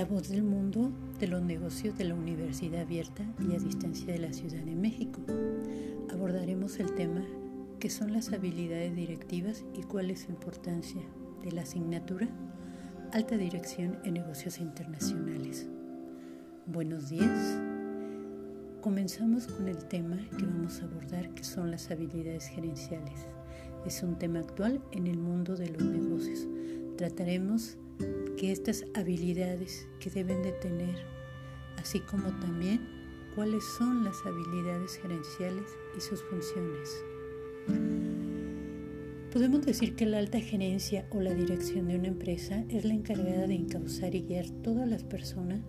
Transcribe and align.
La 0.00 0.06
voz 0.06 0.30
del 0.30 0.42
mundo 0.42 0.90
de 1.18 1.26
los 1.26 1.42
negocios 1.42 1.98
de 1.98 2.04
la 2.04 2.14
Universidad 2.14 2.80
Abierta 2.80 3.22
y 3.38 3.54
a 3.54 3.58
Distancia 3.58 4.10
de 4.10 4.18
la 4.18 4.32
Ciudad 4.32 4.62
de 4.62 4.74
México. 4.74 5.20
Abordaremos 6.10 6.80
el 6.80 6.94
tema 6.94 7.22
que 7.78 7.90
son 7.90 8.14
las 8.14 8.32
habilidades 8.32 8.96
directivas 8.96 9.62
y 9.74 9.82
cuál 9.82 10.10
es 10.10 10.20
su 10.20 10.30
importancia 10.30 11.02
de 11.44 11.52
la 11.52 11.60
asignatura 11.60 12.26
Alta 13.12 13.36
Dirección 13.36 13.98
en 14.02 14.14
Negocios 14.14 14.58
Internacionales. 14.58 15.68
Buenos 16.64 17.10
días. 17.10 17.60
Comenzamos 18.80 19.48
con 19.48 19.68
el 19.68 19.84
tema 19.84 20.16
que 20.38 20.46
vamos 20.46 20.80
a 20.80 20.86
abordar 20.86 21.28
que 21.34 21.44
son 21.44 21.70
las 21.70 21.90
habilidades 21.90 22.46
gerenciales. 22.46 23.26
Es 23.84 24.02
un 24.02 24.18
tema 24.18 24.38
actual 24.38 24.80
en 24.92 25.06
el 25.06 25.18
mundo 25.18 25.56
de 25.56 25.68
los 25.68 25.82
negocios. 25.82 26.48
Trataremos 26.96 27.76
que 28.36 28.52
estas 28.52 28.84
habilidades 28.94 29.86
que 29.98 30.10
deben 30.10 30.42
de 30.42 30.52
tener, 30.52 30.96
así 31.76 32.00
como 32.00 32.28
también 32.40 32.80
cuáles 33.34 33.64
son 33.78 34.04
las 34.04 34.16
habilidades 34.26 34.96
gerenciales 34.96 35.66
y 35.96 36.00
sus 36.00 36.22
funciones. 36.24 37.04
Podemos 39.32 39.64
decir 39.64 39.94
que 39.94 40.06
la 40.06 40.18
alta 40.18 40.40
gerencia 40.40 41.06
o 41.10 41.20
la 41.20 41.32
dirección 41.32 41.86
de 41.86 41.96
una 41.96 42.08
empresa 42.08 42.64
es 42.68 42.84
la 42.84 42.94
encargada 42.94 43.46
de 43.46 43.54
encauzar 43.54 44.14
y 44.14 44.22
guiar 44.22 44.50
todas 44.62 44.88
las 44.88 45.04
personas 45.04 45.60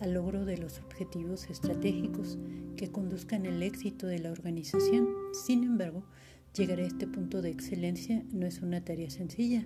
al 0.00 0.14
logro 0.14 0.44
de 0.44 0.58
los 0.58 0.80
objetivos 0.80 1.48
estratégicos 1.48 2.38
que 2.76 2.90
conduzcan 2.90 3.46
el 3.46 3.62
éxito 3.62 4.08
de 4.08 4.18
la 4.18 4.32
organización. 4.32 5.08
Sin 5.32 5.62
embargo, 5.62 6.04
llegar 6.56 6.80
a 6.80 6.86
este 6.86 7.06
punto 7.06 7.40
de 7.40 7.50
excelencia 7.50 8.24
no 8.32 8.46
es 8.46 8.60
una 8.62 8.84
tarea 8.84 9.10
sencilla. 9.10 9.64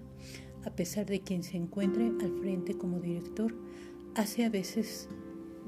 A 0.66 0.70
pesar 0.70 1.06
de 1.06 1.20
quien 1.20 1.44
se 1.44 1.56
encuentre 1.56 2.12
al 2.20 2.32
frente 2.40 2.74
como 2.74 2.98
director, 2.98 3.54
hace 4.16 4.44
a 4.44 4.50
veces 4.50 5.08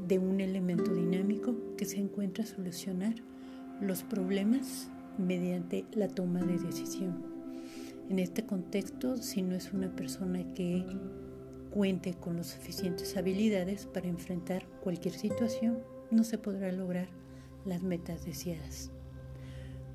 de 0.08 0.18
un 0.18 0.40
elemento 0.40 0.92
dinámico 0.92 1.54
que 1.76 1.84
se 1.84 1.98
encuentra 1.98 2.42
a 2.42 2.48
solucionar 2.48 3.14
los 3.80 4.02
problemas 4.02 4.90
mediante 5.16 5.84
la 5.92 6.08
toma 6.08 6.40
de 6.40 6.58
decisión. 6.58 7.22
En 8.10 8.18
este 8.18 8.44
contexto, 8.44 9.16
si 9.18 9.42
no 9.42 9.54
es 9.54 9.72
una 9.72 9.94
persona 9.94 10.52
que 10.54 10.84
cuente 11.70 12.14
con 12.14 12.36
las 12.36 12.48
suficientes 12.48 13.16
habilidades 13.16 13.86
para 13.86 14.08
enfrentar 14.08 14.66
cualquier 14.82 15.14
situación, 15.14 15.78
no 16.10 16.24
se 16.24 16.38
podrá 16.38 16.72
lograr 16.72 17.08
las 17.64 17.82
metas 17.84 18.24
deseadas. 18.24 18.90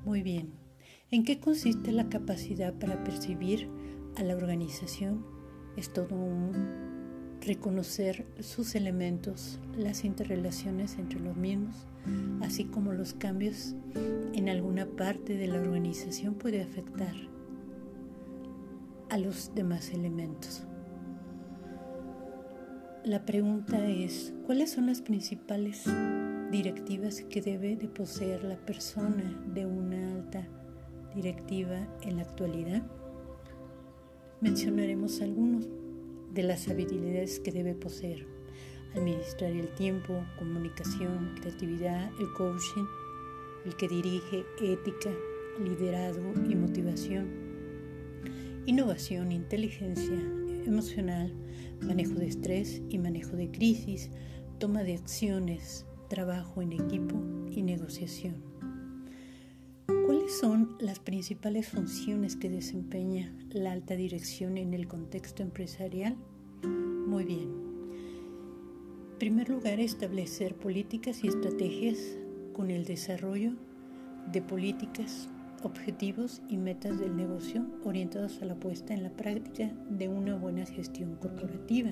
Muy 0.06 0.22
bien, 0.22 0.54
¿en 1.10 1.24
qué 1.24 1.40
consiste 1.40 1.92
la 1.92 2.08
capacidad 2.08 2.72
para 2.72 3.04
percibir 3.04 3.68
a 4.16 4.22
la 4.22 4.36
organización? 4.36 5.24
Es 5.76 5.92
todo 5.92 6.14
un 6.14 6.84
reconocer 7.40 8.26
sus 8.40 8.74
elementos, 8.74 9.58
las 9.76 10.04
interrelaciones 10.04 10.98
entre 10.98 11.20
los 11.20 11.36
mismos, 11.36 11.86
así 12.40 12.64
como 12.64 12.92
los 12.92 13.14
cambios 13.14 13.74
en 14.32 14.48
alguna 14.48 14.86
parte 14.86 15.36
de 15.36 15.46
la 15.46 15.60
organización 15.60 16.34
puede 16.34 16.62
afectar 16.62 17.14
a 19.10 19.18
los 19.18 19.54
demás 19.54 19.90
elementos. 19.90 20.64
La 23.04 23.26
pregunta 23.26 23.86
es, 23.86 24.32
¿cuáles 24.46 24.70
son 24.72 24.86
las 24.86 25.02
principales 25.02 25.84
directivas 26.50 27.20
que 27.20 27.42
debe 27.42 27.76
de 27.76 27.88
poseer 27.88 28.44
la 28.44 28.56
persona 28.56 29.38
de 29.52 29.66
una 29.66 30.14
alta 30.14 30.48
directiva 31.14 31.86
en 32.02 32.16
la 32.16 32.22
actualidad? 32.22 32.82
Mencionaremos 34.44 35.22
algunos 35.22 35.66
de 36.34 36.42
las 36.42 36.68
habilidades 36.68 37.40
que 37.40 37.50
debe 37.50 37.74
poseer. 37.74 38.26
Administrar 38.94 39.50
el 39.50 39.68
tiempo, 39.68 40.22
comunicación, 40.38 41.34
creatividad, 41.40 42.10
el 42.20 42.30
coaching, 42.34 42.84
el 43.64 43.74
que 43.74 43.88
dirige, 43.88 44.44
ética, 44.60 45.10
liderazgo 45.64 46.34
y 46.46 46.56
motivación, 46.56 47.26
innovación, 48.66 49.32
inteligencia 49.32 50.20
emocional, 50.66 51.32
manejo 51.80 52.12
de 52.16 52.26
estrés 52.26 52.82
y 52.90 52.98
manejo 52.98 53.36
de 53.36 53.50
crisis, 53.50 54.10
toma 54.58 54.82
de 54.82 54.92
acciones, 54.92 55.86
trabajo 56.10 56.60
en 56.60 56.74
equipo 56.74 57.16
y 57.50 57.62
negociación. 57.62 58.53
¿Cuáles 60.24 60.40
son 60.40 60.76
las 60.78 61.00
principales 61.00 61.68
funciones 61.68 62.34
que 62.34 62.48
desempeña 62.48 63.30
la 63.50 63.72
alta 63.72 63.94
dirección 63.94 64.56
en 64.56 64.72
el 64.72 64.88
contexto 64.88 65.42
empresarial? 65.42 66.16
Muy 66.62 67.24
bien. 67.24 67.50
En 69.12 69.18
primer 69.18 69.50
lugar, 69.50 69.80
establecer 69.80 70.54
políticas 70.54 71.22
y 71.22 71.28
estrategias 71.28 71.98
con 72.54 72.70
el 72.70 72.86
desarrollo 72.86 73.52
de 74.32 74.40
políticas, 74.40 75.28
objetivos 75.62 76.40
y 76.48 76.56
metas 76.56 76.98
del 76.98 77.14
negocio 77.14 77.66
orientados 77.84 78.40
a 78.40 78.46
la 78.46 78.54
puesta 78.54 78.94
en 78.94 79.02
la 79.02 79.10
práctica 79.10 79.74
de 79.90 80.08
una 80.08 80.36
buena 80.36 80.64
gestión 80.64 81.16
corporativa. 81.16 81.90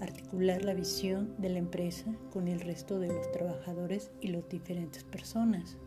Articular 0.00 0.64
la 0.64 0.74
visión 0.74 1.32
de 1.38 1.50
la 1.50 1.60
empresa 1.60 2.12
con 2.32 2.48
el 2.48 2.58
resto 2.58 2.98
de 2.98 3.12
los 3.12 3.30
trabajadores 3.30 4.10
y 4.20 4.28
las 4.28 4.48
diferentes 4.48 5.04
personas. 5.04 5.78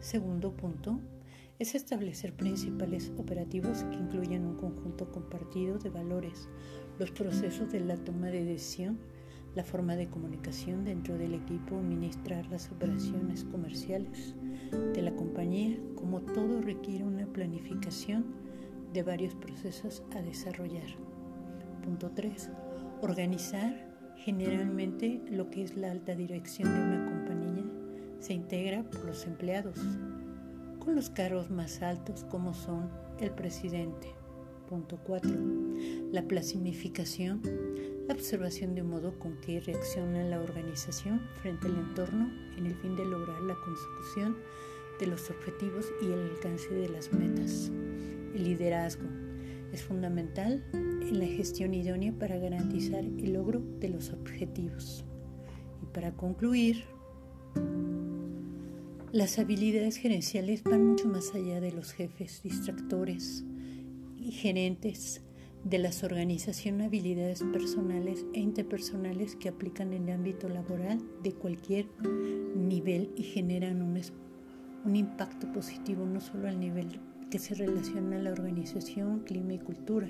Segundo 0.00 0.52
punto, 0.52 1.00
es 1.58 1.74
establecer 1.74 2.32
principales 2.32 3.12
operativos 3.16 3.82
que 3.84 3.96
incluyan 3.96 4.44
un 4.44 4.56
conjunto 4.56 5.10
compartido 5.10 5.78
de 5.78 5.90
valores, 5.90 6.48
los 7.00 7.10
procesos 7.10 7.72
de 7.72 7.80
la 7.80 7.96
toma 7.96 8.28
de 8.28 8.44
decisión, 8.44 8.98
la 9.56 9.64
forma 9.64 9.96
de 9.96 10.08
comunicación 10.08 10.84
dentro 10.84 11.18
del 11.18 11.34
equipo, 11.34 11.78
administrar 11.78 12.46
las 12.46 12.70
operaciones 12.70 13.44
comerciales 13.44 14.36
de 14.94 15.02
la 15.02 15.16
compañía, 15.16 15.76
como 15.96 16.20
todo 16.20 16.60
requiere 16.60 17.02
una 17.02 17.26
planificación 17.26 18.26
de 18.92 19.02
varios 19.02 19.34
procesos 19.34 20.04
a 20.14 20.22
desarrollar. 20.22 20.86
Punto 21.82 22.12
3. 22.14 22.50
Organizar 23.02 23.88
generalmente 24.16 25.22
lo 25.28 25.50
que 25.50 25.62
es 25.62 25.76
la 25.76 25.90
alta 25.90 26.14
dirección 26.14 26.72
de 26.72 26.80
una 26.80 26.96
compañía 26.96 27.07
se 28.20 28.34
integra 28.34 28.82
por 28.82 29.04
los 29.04 29.26
empleados, 29.26 29.78
con 30.78 30.94
los 30.94 31.10
cargos 31.10 31.50
más 31.50 31.82
altos 31.82 32.24
como 32.30 32.54
son 32.54 32.88
el 33.20 33.30
presidente. 33.30 34.14
Punto 34.68 34.98
4. 35.06 35.30
La 36.12 36.22
planificación, 36.22 37.40
la 38.06 38.14
observación 38.14 38.74
de 38.74 38.82
un 38.82 38.90
modo 38.90 39.18
con 39.18 39.40
que 39.40 39.60
reacciona 39.60 40.24
la 40.24 40.40
organización 40.40 41.20
frente 41.40 41.68
al 41.68 41.76
entorno 41.78 42.30
en 42.56 42.66
el 42.66 42.74
fin 42.74 42.94
de 42.96 43.06
lograr 43.06 43.40
la 43.42 43.54
consecución 43.54 44.36
de 45.00 45.06
los 45.06 45.30
objetivos 45.30 45.86
y 46.02 46.06
el 46.06 46.30
alcance 46.30 46.74
de 46.74 46.88
las 46.88 47.12
metas. 47.12 47.70
El 48.34 48.44
liderazgo 48.44 49.08
es 49.72 49.82
fundamental 49.82 50.64
en 50.72 51.18
la 51.18 51.26
gestión 51.26 51.72
idónea 51.72 52.12
para 52.18 52.38
garantizar 52.38 53.04
el 53.04 53.32
logro 53.32 53.62
de 53.80 53.88
los 53.88 54.10
objetivos. 54.12 55.04
Y 55.82 55.86
para 55.86 56.12
concluir, 56.12 56.84
las 59.12 59.38
habilidades 59.38 59.96
gerenciales 59.96 60.62
van 60.62 60.86
mucho 60.86 61.08
más 61.08 61.34
allá 61.34 61.60
de 61.60 61.72
los 61.72 61.92
jefes 61.92 62.42
distractores 62.42 63.44
y 64.18 64.32
gerentes 64.32 65.22
de 65.64 65.78
las 65.78 66.04
organizaciones, 66.04 66.86
habilidades 66.86 67.42
personales 67.52 68.26
e 68.34 68.40
interpersonales 68.40 69.34
que 69.36 69.48
aplican 69.48 69.92
en 69.92 70.08
el 70.08 70.14
ámbito 70.14 70.48
laboral 70.48 71.02
de 71.22 71.32
cualquier 71.32 71.86
nivel 72.54 73.10
y 73.16 73.22
generan 73.22 73.82
un, 73.82 74.00
un 74.84 74.96
impacto 74.96 75.50
positivo 75.52 76.04
no 76.04 76.20
solo 76.20 76.48
al 76.48 76.60
nivel 76.60 77.00
que 77.30 77.38
se 77.38 77.54
relaciona 77.54 78.16
a 78.16 78.20
la 78.20 78.32
organización, 78.32 79.20
clima 79.20 79.54
y 79.54 79.58
cultura. 79.58 80.08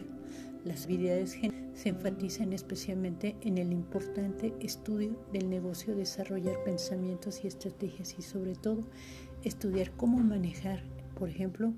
Las 0.64 0.84
habilidades 0.84 1.38
se 1.74 1.88
enfatizan 1.88 2.52
especialmente 2.52 3.36
en 3.42 3.58
el 3.58 3.72
importante 3.72 4.54
estudio 4.60 5.18
del 5.32 5.48
negocio, 5.48 5.94
desarrollar 5.94 6.62
pensamientos 6.64 7.44
y 7.44 7.46
estrategias 7.46 8.16
y 8.18 8.22
sobre 8.22 8.54
todo 8.54 8.84
estudiar 9.44 9.92
cómo 9.92 10.18
manejar, 10.18 10.82
por 11.16 11.28
ejemplo, 11.28 11.72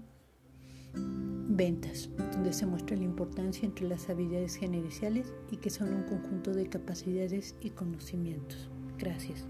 ventas, 0.94 2.10
donde 2.32 2.52
se 2.52 2.66
muestra 2.66 2.96
la 2.96 3.04
importancia 3.04 3.66
entre 3.66 3.88
las 3.88 4.08
habilidades 4.08 4.56
gerenciales 4.56 5.32
y 5.50 5.58
que 5.58 5.70
son 5.70 5.92
un 5.92 6.02
conjunto 6.04 6.52
de 6.52 6.68
capacidades 6.68 7.54
y 7.60 7.70
conocimientos. 7.70 8.70
Gracias. 8.98 9.46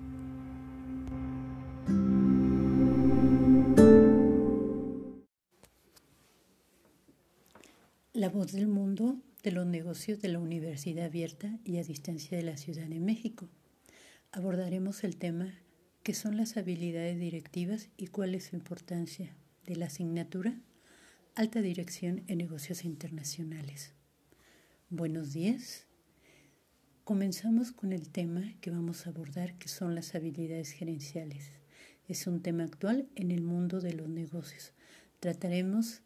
La 8.20 8.28
voz 8.28 8.52
del 8.52 8.68
mundo 8.68 9.16
de 9.42 9.50
los 9.50 9.64
negocios 9.64 10.20
de 10.20 10.28
la 10.28 10.40
Universidad 10.40 11.06
Abierta 11.06 11.58
y 11.64 11.78
a 11.78 11.82
Distancia 11.82 12.36
de 12.36 12.42
la 12.42 12.58
Ciudad 12.58 12.84
de 12.84 13.00
México. 13.00 13.48
Abordaremos 14.30 15.04
el 15.04 15.16
tema 15.16 15.54
que 16.02 16.12
son 16.12 16.36
las 16.36 16.58
habilidades 16.58 17.18
directivas 17.18 17.88
y 17.96 18.08
cuál 18.08 18.34
es 18.34 18.48
su 18.48 18.56
importancia 18.56 19.34
de 19.64 19.76
la 19.76 19.86
asignatura 19.86 20.54
Alta 21.34 21.62
Dirección 21.62 22.22
en 22.26 22.36
Negocios 22.36 22.84
Internacionales. 22.84 23.94
Buenos 24.90 25.32
días. 25.32 25.86
Comenzamos 27.04 27.72
con 27.72 27.94
el 27.94 28.10
tema 28.10 28.52
que 28.60 28.70
vamos 28.70 29.06
a 29.06 29.10
abordar, 29.10 29.54
que 29.54 29.68
son 29.68 29.94
las 29.94 30.14
habilidades 30.14 30.72
gerenciales. 30.72 31.52
Es 32.06 32.26
un 32.26 32.42
tema 32.42 32.64
actual 32.64 33.08
en 33.14 33.30
el 33.30 33.40
mundo 33.40 33.80
de 33.80 33.94
los 33.94 34.10
negocios. 34.10 34.74
Trataremos 35.20 36.02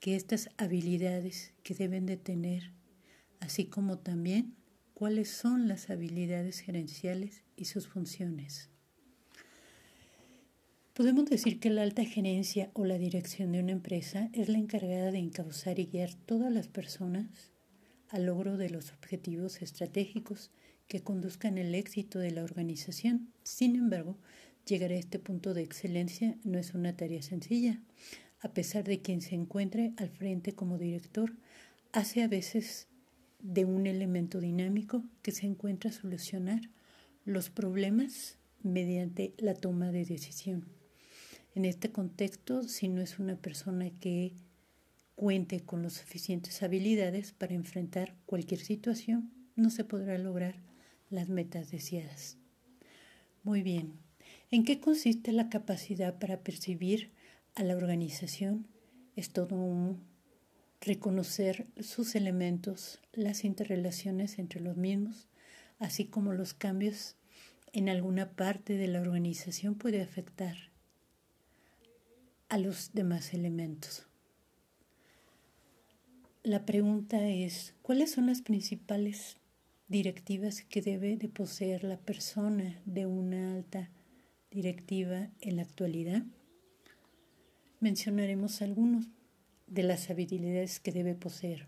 que 0.00 0.16
estas 0.16 0.48
habilidades 0.56 1.52
que 1.62 1.74
deben 1.74 2.06
de 2.06 2.16
tener, 2.16 2.72
así 3.38 3.66
como 3.66 3.98
también 3.98 4.56
cuáles 4.94 5.30
son 5.30 5.68
las 5.68 5.90
habilidades 5.90 6.60
gerenciales 6.60 7.42
y 7.56 7.66
sus 7.66 7.86
funciones. 7.86 8.70
Podemos 10.94 11.26
decir 11.26 11.60
que 11.60 11.70
la 11.70 11.82
alta 11.82 12.04
gerencia 12.04 12.70
o 12.74 12.84
la 12.84 12.98
dirección 12.98 13.52
de 13.52 13.60
una 13.60 13.72
empresa 13.72 14.28
es 14.32 14.48
la 14.48 14.58
encargada 14.58 15.10
de 15.12 15.18
encauzar 15.18 15.78
y 15.78 15.86
guiar 15.86 16.14
todas 16.14 16.52
las 16.52 16.68
personas 16.68 17.52
al 18.08 18.26
logro 18.26 18.56
de 18.56 18.70
los 18.70 18.92
objetivos 18.92 19.62
estratégicos 19.62 20.50
que 20.88 21.02
conduzcan 21.02 21.56
el 21.58 21.74
éxito 21.74 22.18
de 22.18 22.32
la 22.32 22.42
organización. 22.42 23.32
Sin 23.44 23.76
embargo, 23.76 24.18
llegar 24.66 24.90
a 24.90 24.96
este 24.96 25.18
punto 25.18 25.54
de 25.54 25.62
excelencia 25.62 26.36
no 26.42 26.58
es 26.58 26.74
una 26.74 26.96
tarea 26.96 27.22
sencilla. 27.22 27.80
A 28.40 28.52
pesar 28.52 28.84
de 28.84 29.00
quien 29.00 29.20
se 29.20 29.34
encuentre 29.34 29.92
al 29.96 30.10
frente 30.10 30.52
como 30.52 30.78
director, 30.78 31.36
hace 31.92 32.22
a 32.22 32.28
veces 32.28 32.88
de 33.38 33.64
un 33.64 33.86
elemento 33.86 34.40
dinámico 34.40 35.04
que 35.22 35.32
se 35.32 35.46
encuentra 35.46 35.90
a 35.90 35.94
solucionar 35.94 36.70
los 37.24 37.50
problemas 37.50 38.38
mediante 38.62 39.34
la 39.38 39.54
toma 39.54 39.92
de 39.92 40.04
decisión. 40.04 40.66
En 41.54 41.64
este 41.64 41.90
contexto, 41.90 42.62
si 42.62 42.88
no 42.88 43.00
es 43.00 43.18
una 43.18 43.36
persona 43.36 43.90
que 43.90 44.32
cuente 45.16 45.60
con 45.60 45.82
las 45.82 45.94
suficientes 45.94 46.62
habilidades 46.62 47.32
para 47.32 47.54
enfrentar 47.54 48.14
cualquier 48.24 48.60
situación, 48.60 49.30
no 49.56 49.70
se 49.70 49.84
podrá 49.84 50.16
lograr 50.16 50.54
las 51.10 51.28
metas 51.28 51.70
deseadas. 51.70 52.38
Muy 53.42 53.62
bien, 53.62 53.94
¿en 54.50 54.64
qué 54.64 54.80
consiste 54.80 55.32
la 55.32 55.48
capacidad 55.48 56.18
para 56.18 56.40
percibir 56.40 57.10
a 57.54 57.62
la 57.62 57.76
organización? 57.76 58.66
Es 59.16 59.30
todo 59.30 59.56
un 59.56 60.02
reconocer 60.80 61.66
sus 61.80 62.14
elementos, 62.14 63.00
las 63.12 63.44
interrelaciones 63.44 64.38
entre 64.38 64.60
los 64.60 64.76
mismos, 64.76 65.28
así 65.78 66.06
como 66.06 66.32
los 66.32 66.54
cambios 66.54 67.16
en 67.72 67.88
alguna 67.88 68.32
parte 68.32 68.76
de 68.76 68.88
la 68.88 69.00
organización 69.00 69.74
puede 69.74 70.02
afectar 70.02 70.56
a 72.48 72.58
los 72.58 72.92
demás 72.92 73.32
elementos. 73.32 74.06
La 76.42 76.64
pregunta 76.64 77.28
es, 77.28 77.74
¿cuáles 77.82 78.12
son 78.12 78.26
las 78.26 78.42
principales 78.42 79.36
directivas 79.88 80.62
que 80.62 80.82
debe 80.82 81.16
de 81.16 81.28
poseer 81.28 81.84
la 81.84 81.98
persona 81.98 82.80
de 82.86 83.06
una 83.06 83.54
alta 83.54 83.90
directiva 84.50 85.28
en 85.40 85.56
la 85.56 85.62
actualidad? 85.62 86.24
Mencionaremos 87.80 88.60
algunos 88.60 89.06
de 89.66 89.82
las 89.82 90.10
habilidades 90.10 90.80
que 90.80 90.92
debe 90.92 91.14
poseer. 91.14 91.66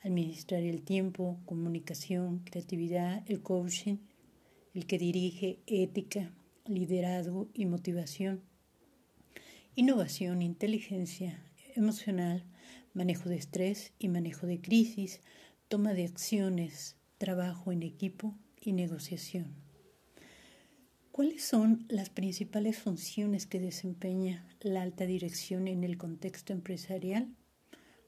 Administrar 0.00 0.62
el 0.62 0.82
tiempo, 0.82 1.40
comunicación, 1.44 2.38
creatividad, 2.44 3.28
el 3.28 3.42
coaching, 3.42 3.96
el 4.74 4.86
que 4.86 4.96
dirige, 4.96 5.58
ética, 5.66 6.30
liderazgo 6.66 7.48
y 7.52 7.66
motivación, 7.66 8.42
innovación, 9.74 10.40
inteligencia 10.40 11.42
emocional, 11.74 12.44
manejo 12.94 13.28
de 13.28 13.36
estrés 13.36 13.92
y 13.98 14.06
manejo 14.06 14.46
de 14.46 14.60
crisis, 14.60 15.20
toma 15.66 15.94
de 15.94 16.04
acciones, 16.04 16.94
trabajo 17.18 17.72
en 17.72 17.82
equipo 17.82 18.36
y 18.60 18.72
negociación. 18.72 19.69
¿Cuáles 21.20 21.44
son 21.44 21.84
las 21.90 22.08
principales 22.08 22.78
funciones 22.78 23.44
que 23.44 23.60
desempeña 23.60 24.48
la 24.62 24.80
alta 24.80 25.04
dirección 25.04 25.68
en 25.68 25.84
el 25.84 25.98
contexto 25.98 26.54
empresarial? 26.54 27.28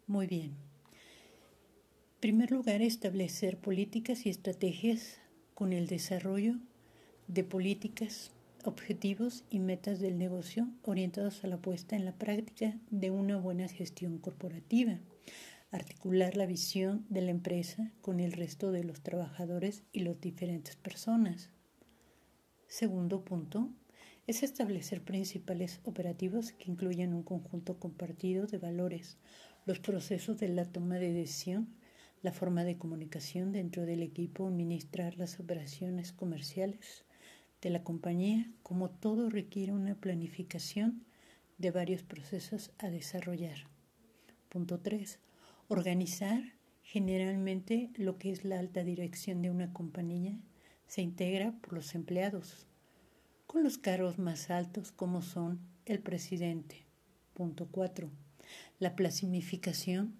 Muy 0.06 0.26
bien. 0.26 0.52
En 0.52 2.20
primer 2.20 2.50
lugar, 2.50 2.80
establecer 2.80 3.58
políticas 3.58 4.24
y 4.24 4.30
estrategias 4.30 5.18
con 5.52 5.74
el 5.74 5.88
desarrollo 5.88 6.54
de 7.28 7.44
políticas 7.44 8.30
objetivos 8.64 9.44
y 9.50 9.58
metas 9.58 10.00
del 10.00 10.16
negocio 10.16 10.68
orientados 10.82 11.44
a 11.44 11.48
la 11.48 11.58
puesta 11.58 11.96
en 11.96 12.06
la 12.06 12.14
práctica 12.14 12.78
de 12.90 13.10
una 13.10 13.36
buena 13.36 13.68
gestión 13.68 14.16
corporativa, 14.16 14.98
articular 15.70 16.34
la 16.34 16.46
visión 16.46 17.04
de 17.10 17.20
la 17.20 17.32
empresa 17.32 17.92
con 18.00 18.20
el 18.20 18.32
resto 18.32 18.72
de 18.72 18.84
los 18.84 19.02
trabajadores 19.02 19.82
y 19.92 20.00
las 20.00 20.18
diferentes 20.18 20.76
personas. 20.76 21.50
Segundo 22.72 23.22
punto, 23.22 23.68
es 24.26 24.42
establecer 24.42 25.02
principales 25.02 25.82
operativos 25.84 26.52
que 26.52 26.70
incluyan 26.70 27.12
un 27.12 27.22
conjunto 27.22 27.78
compartido 27.78 28.46
de 28.46 28.56
valores, 28.56 29.18
los 29.66 29.78
procesos 29.78 30.38
de 30.40 30.48
la 30.48 30.64
toma 30.64 30.94
de 30.94 31.12
decisión, 31.12 31.68
la 32.22 32.32
forma 32.32 32.64
de 32.64 32.78
comunicación 32.78 33.52
dentro 33.52 33.84
del 33.84 34.02
equipo, 34.02 34.48
administrar 34.48 35.18
las 35.18 35.38
operaciones 35.38 36.12
comerciales, 36.12 37.04
de 37.60 37.68
la 37.68 37.84
compañía, 37.84 38.50
como 38.62 38.88
todo 38.88 39.28
requiere 39.28 39.74
una 39.74 39.94
planificación 39.94 41.04
de 41.58 41.72
varios 41.72 42.02
procesos 42.02 42.72
a 42.78 42.88
desarrollar. 42.88 43.66
Punto 44.48 44.80
3. 44.80 45.18
Organizar 45.68 46.42
generalmente 46.82 47.90
lo 47.96 48.16
que 48.16 48.30
es 48.30 48.46
la 48.46 48.58
alta 48.58 48.82
dirección 48.82 49.42
de 49.42 49.50
una 49.50 49.74
compañía 49.74 50.40
se 50.92 51.00
integra 51.00 51.52
por 51.52 51.72
los 51.72 51.94
empleados, 51.94 52.66
con 53.46 53.62
los 53.62 53.78
cargos 53.78 54.18
más 54.18 54.50
altos 54.50 54.92
como 54.92 55.22
son 55.22 55.58
el 55.86 56.00
presidente. 56.00 56.84
Punto 57.32 57.66
4. 57.70 58.10
La 58.78 58.94
planificación, 58.94 60.12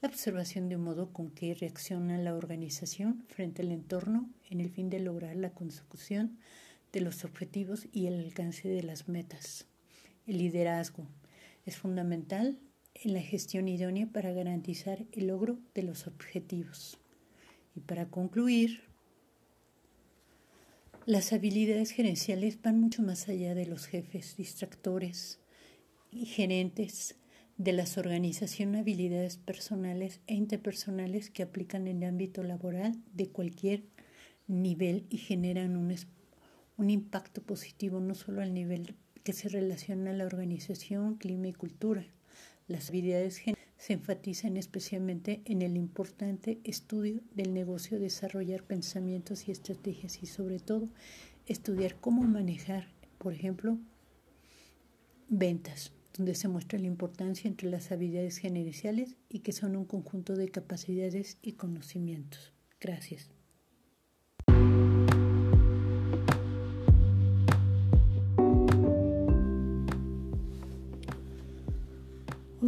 la 0.00 0.08
observación 0.08 0.68
de 0.68 0.74
un 0.74 0.82
modo 0.82 1.12
con 1.12 1.30
que 1.30 1.54
reacciona 1.54 2.18
la 2.18 2.34
organización 2.34 3.26
frente 3.28 3.62
al 3.62 3.70
entorno 3.70 4.28
en 4.50 4.60
el 4.60 4.70
fin 4.70 4.90
de 4.90 4.98
lograr 4.98 5.36
la 5.36 5.50
consecución 5.50 6.36
de 6.90 7.00
los 7.00 7.24
objetivos 7.24 7.86
y 7.92 8.08
el 8.08 8.18
alcance 8.18 8.68
de 8.68 8.82
las 8.82 9.06
metas. 9.06 9.68
El 10.26 10.38
liderazgo 10.38 11.06
es 11.64 11.76
fundamental 11.76 12.58
en 12.92 13.12
la 13.12 13.22
gestión 13.22 13.68
idónea 13.68 14.08
para 14.08 14.32
garantizar 14.32 15.06
el 15.12 15.28
logro 15.28 15.60
de 15.74 15.84
los 15.84 16.08
objetivos. 16.08 16.98
Y 17.76 17.80
para 17.82 18.06
concluir, 18.06 18.87
las 21.08 21.32
habilidades 21.32 21.92
gerenciales 21.92 22.60
van 22.60 22.78
mucho 22.78 23.00
más 23.00 23.30
allá 23.30 23.54
de 23.54 23.64
los 23.64 23.86
jefes, 23.86 24.36
distractores 24.36 25.40
y 26.10 26.26
gerentes 26.26 27.16
de 27.56 27.72
las 27.72 27.96
organizaciones, 27.96 28.82
habilidades 28.82 29.38
personales 29.38 30.20
e 30.26 30.34
interpersonales 30.34 31.30
que 31.30 31.42
aplican 31.42 31.88
en 31.88 32.02
el 32.02 32.10
ámbito 32.10 32.42
laboral 32.42 33.02
de 33.14 33.30
cualquier 33.30 33.84
nivel 34.48 35.06
y 35.08 35.16
generan 35.16 35.78
un 35.78 35.96
un 36.76 36.90
impacto 36.90 37.40
positivo 37.40 38.00
no 38.00 38.14
solo 38.14 38.42
al 38.42 38.52
nivel 38.52 38.94
que 39.24 39.32
se 39.32 39.48
relaciona 39.48 40.10
a 40.10 40.14
la 40.14 40.26
organización, 40.26 41.14
clima 41.14 41.48
y 41.48 41.54
cultura. 41.54 42.04
Las 42.66 42.90
habilidades 42.90 43.38
se 43.78 43.92
enfatizan 43.92 44.56
especialmente 44.56 45.40
en 45.44 45.62
el 45.62 45.76
importante 45.76 46.58
estudio 46.64 47.22
del 47.34 47.54
negocio, 47.54 47.98
desarrollar 47.98 48.64
pensamientos 48.64 49.48
y 49.48 49.52
estrategias 49.52 50.22
y 50.22 50.26
sobre 50.26 50.58
todo 50.58 50.88
estudiar 51.46 51.96
cómo 52.00 52.22
manejar, 52.22 52.88
por 53.18 53.32
ejemplo, 53.32 53.78
ventas, 55.28 55.92
donde 56.16 56.34
se 56.34 56.48
muestra 56.48 56.78
la 56.78 56.86
importancia 56.86 57.48
entre 57.48 57.70
las 57.70 57.92
habilidades 57.92 58.38
gerenciales 58.38 59.16
y 59.28 59.40
que 59.40 59.52
son 59.52 59.76
un 59.76 59.84
conjunto 59.84 60.34
de 60.34 60.48
capacidades 60.48 61.38
y 61.40 61.52
conocimientos. 61.52 62.52
Gracias. 62.80 63.37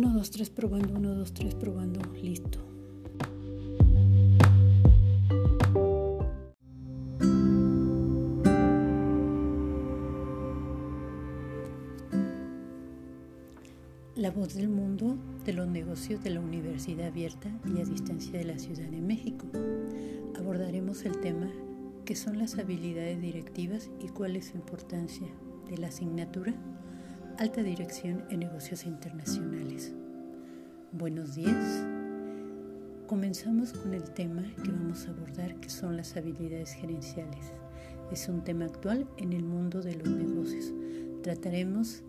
1, 0.02 0.14
2, 0.14 0.30
3 0.30 0.48
probando, 0.48 0.94
1, 0.94 1.14
2, 1.14 1.34
3 1.34 1.54
probando, 1.56 2.00
listo. 2.22 2.58
La 14.16 14.30
voz 14.30 14.54
del 14.54 14.70
mundo 14.70 15.18
de 15.44 15.52
los 15.52 15.68
negocios 15.68 16.24
de 16.24 16.30
la 16.30 16.40
Universidad 16.40 17.08
Abierta 17.08 17.50
y 17.66 17.82
a 17.82 17.84
Distancia 17.84 18.38
de 18.38 18.46
la 18.46 18.58
Ciudad 18.58 18.88
de 18.88 19.02
México. 19.02 19.44
Abordaremos 20.38 21.04
el 21.04 21.20
tema 21.20 21.50
que 22.06 22.16
son 22.16 22.38
las 22.38 22.56
habilidades 22.56 23.20
directivas 23.20 23.90
y 24.02 24.08
cuál 24.08 24.36
es 24.36 24.46
su 24.46 24.56
importancia 24.56 25.28
de 25.68 25.76
la 25.76 25.88
asignatura 25.88 26.54
Alta 27.40 27.62
Dirección 27.62 28.22
en 28.28 28.40
Negocios 28.40 28.84
Internacionales. 28.84 29.94
Buenos 30.92 31.36
días. 31.36 31.86
Comenzamos 33.06 33.72
con 33.72 33.94
el 33.94 34.10
tema 34.10 34.42
que 34.62 34.70
vamos 34.70 35.06
a 35.06 35.12
abordar, 35.12 35.58
que 35.58 35.70
son 35.70 35.96
las 35.96 36.18
habilidades 36.18 36.74
gerenciales. 36.74 37.50
Es 38.12 38.28
un 38.28 38.44
tema 38.44 38.66
actual 38.66 39.08
en 39.16 39.32
el 39.32 39.42
mundo 39.42 39.80
de 39.80 39.94
los 39.94 40.08
negocios. 40.08 40.70
Trataremos 41.22 42.02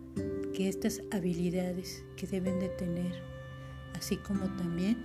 que 0.53 0.67
estas 0.67 1.01
habilidades 1.11 2.03
que 2.17 2.27
deben 2.27 2.59
de 2.59 2.67
tener, 2.67 3.13
así 3.95 4.17
como 4.17 4.53
también 4.57 4.97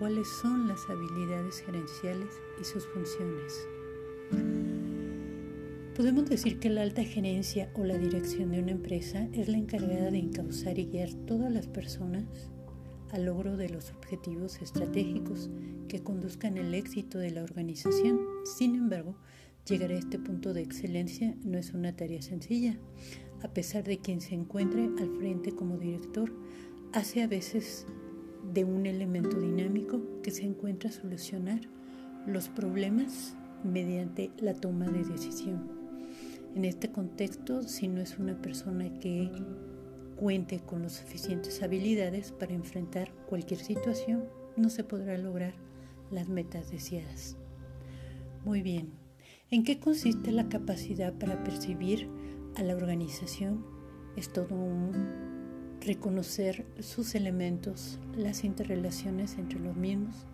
cuáles 0.00 0.26
son 0.42 0.66
las 0.66 0.80
habilidades 0.90 1.60
gerenciales 1.60 2.30
y 2.60 2.64
sus 2.64 2.84
funciones. 2.88 4.67
Podemos 5.98 6.30
decir 6.30 6.60
que 6.60 6.70
la 6.70 6.82
alta 6.82 7.02
gerencia 7.02 7.72
o 7.74 7.82
la 7.82 7.98
dirección 7.98 8.52
de 8.52 8.60
una 8.60 8.70
empresa 8.70 9.26
es 9.32 9.48
la 9.48 9.56
encargada 9.56 10.12
de 10.12 10.18
encauzar 10.18 10.78
y 10.78 10.84
guiar 10.84 11.12
todas 11.26 11.52
las 11.52 11.66
personas 11.66 12.22
al 13.10 13.24
logro 13.24 13.56
de 13.56 13.68
los 13.68 13.90
objetivos 13.90 14.62
estratégicos 14.62 15.50
que 15.88 16.04
conduzcan 16.04 16.56
el 16.56 16.72
éxito 16.74 17.18
de 17.18 17.32
la 17.32 17.42
organización. 17.42 18.20
Sin 18.44 18.76
embargo, 18.76 19.16
llegar 19.68 19.90
a 19.90 19.98
este 19.98 20.20
punto 20.20 20.54
de 20.54 20.62
excelencia 20.62 21.34
no 21.42 21.58
es 21.58 21.74
una 21.74 21.96
tarea 21.96 22.22
sencilla. 22.22 22.78
A 23.42 23.48
pesar 23.48 23.82
de 23.82 23.98
quien 23.98 24.20
se 24.20 24.36
encuentre 24.36 24.84
al 25.00 25.10
frente 25.18 25.50
como 25.50 25.78
director, 25.78 26.32
hace 26.92 27.24
a 27.24 27.26
veces 27.26 27.86
de 28.54 28.62
un 28.62 28.86
elemento 28.86 29.40
dinámico 29.40 30.00
que 30.22 30.30
se 30.30 30.44
encuentra 30.44 30.90
a 30.90 30.92
solucionar 30.92 31.62
los 32.24 32.48
problemas 32.48 33.34
mediante 33.64 34.30
la 34.38 34.54
toma 34.54 34.86
de 34.86 35.02
decisión. 35.02 35.77
En 36.54 36.64
este 36.64 36.90
contexto, 36.90 37.62
si 37.62 37.88
no 37.88 38.00
es 38.00 38.18
una 38.18 38.40
persona 38.40 38.92
que 38.98 39.30
cuente 40.16 40.58
con 40.60 40.82
las 40.82 40.94
suficientes 40.94 41.62
habilidades 41.62 42.32
para 42.32 42.54
enfrentar 42.54 43.12
cualquier 43.28 43.60
situación, 43.60 44.24
no 44.56 44.70
se 44.70 44.82
podrá 44.82 45.16
lograr 45.18 45.54
las 46.10 46.28
metas 46.28 46.70
deseadas. 46.70 47.36
Muy 48.44 48.62
bien, 48.62 48.90
¿en 49.50 49.62
qué 49.62 49.78
consiste 49.78 50.32
la 50.32 50.48
capacidad 50.48 51.12
para 51.12 51.44
percibir 51.44 52.08
a 52.56 52.62
la 52.62 52.74
organización? 52.74 53.64
Es 54.16 54.32
todo 54.32 54.54
un 54.54 55.28
reconocer 55.80 56.66
sus 56.80 57.14
elementos, 57.14 58.00
las 58.16 58.42
interrelaciones 58.42 59.36
entre 59.38 59.60
los 59.60 59.76
mismos, 59.76 60.26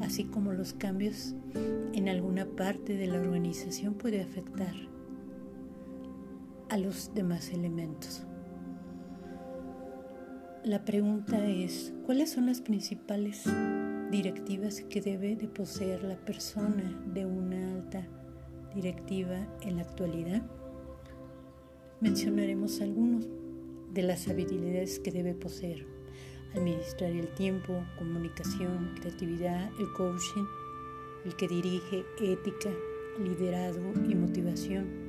así 0.00 0.24
como 0.24 0.52
los 0.52 0.72
cambios 0.72 1.34
en 1.92 2.08
alguna 2.08 2.46
parte 2.46 2.96
de 2.96 3.06
la 3.06 3.20
organización 3.20 3.94
puede 3.94 4.22
afectar 4.22 4.74
a 6.68 6.76
los 6.76 7.14
demás 7.14 7.50
elementos. 7.50 8.24
La 10.64 10.84
pregunta 10.84 11.46
es, 11.46 11.94
¿cuáles 12.04 12.32
son 12.32 12.46
las 12.46 12.60
principales 12.60 13.44
directivas 14.10 14.82
que 14.82 15.00
debe 15.00 15.36
de 15.36 15.48
poseer 15.48 16.02
la 16.02 16.16
persona 16.16 17.00
de 17.06 17.24
una 17.24 17.74
alta 17.74 18.06
directiva 18.74 19.36
en 19.62 19.76
la 19.76 19.82
actualidad? 19.82 20.42
Mencionaremos 22.00 22.80
algunos 22.80 23.26
de 23.92 24.02
las 24.02 24.28
habilidades 24.28 24.98
que 24.98 25.10
debe 25.10 25.34
poseer. 25.34 25.86
Administrar 26.54 27.12
el 27.12 27.32
tiempo, 27.34 27.82
comunicación, 27.96 28.94
creatividad, 29.00 29.70
el 29.78 29.92
coaching, 29.94 30.44
el 31.24 31.34
que 31.36 31.48
dirige, 31.48 32.04
ética, 32.20 32.70
liderazgo 33.18 33.92
y 34.08 34.14
motivación 34.14 35.07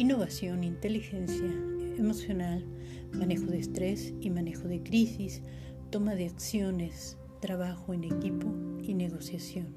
innovación, 0.00 0.64
inteligencia 0.64 1.52
emocional, 1.98 2.64
manejo 3.12 3.44
de 3.44 3.58
estrés 3.58 4.14
y 4.22 4.30
manejo 4.30 4.66
de 4.66 4.82
crisis, 4.82 5.42
toma 5.90 6.14
de 6.14 6.24
acciones, 6.24 7.18
trabajo 7.42 7.92
en 7.92 8.04
equipo 8.04 8.50
y 8.82 8.94
negociación. 8.94 9.74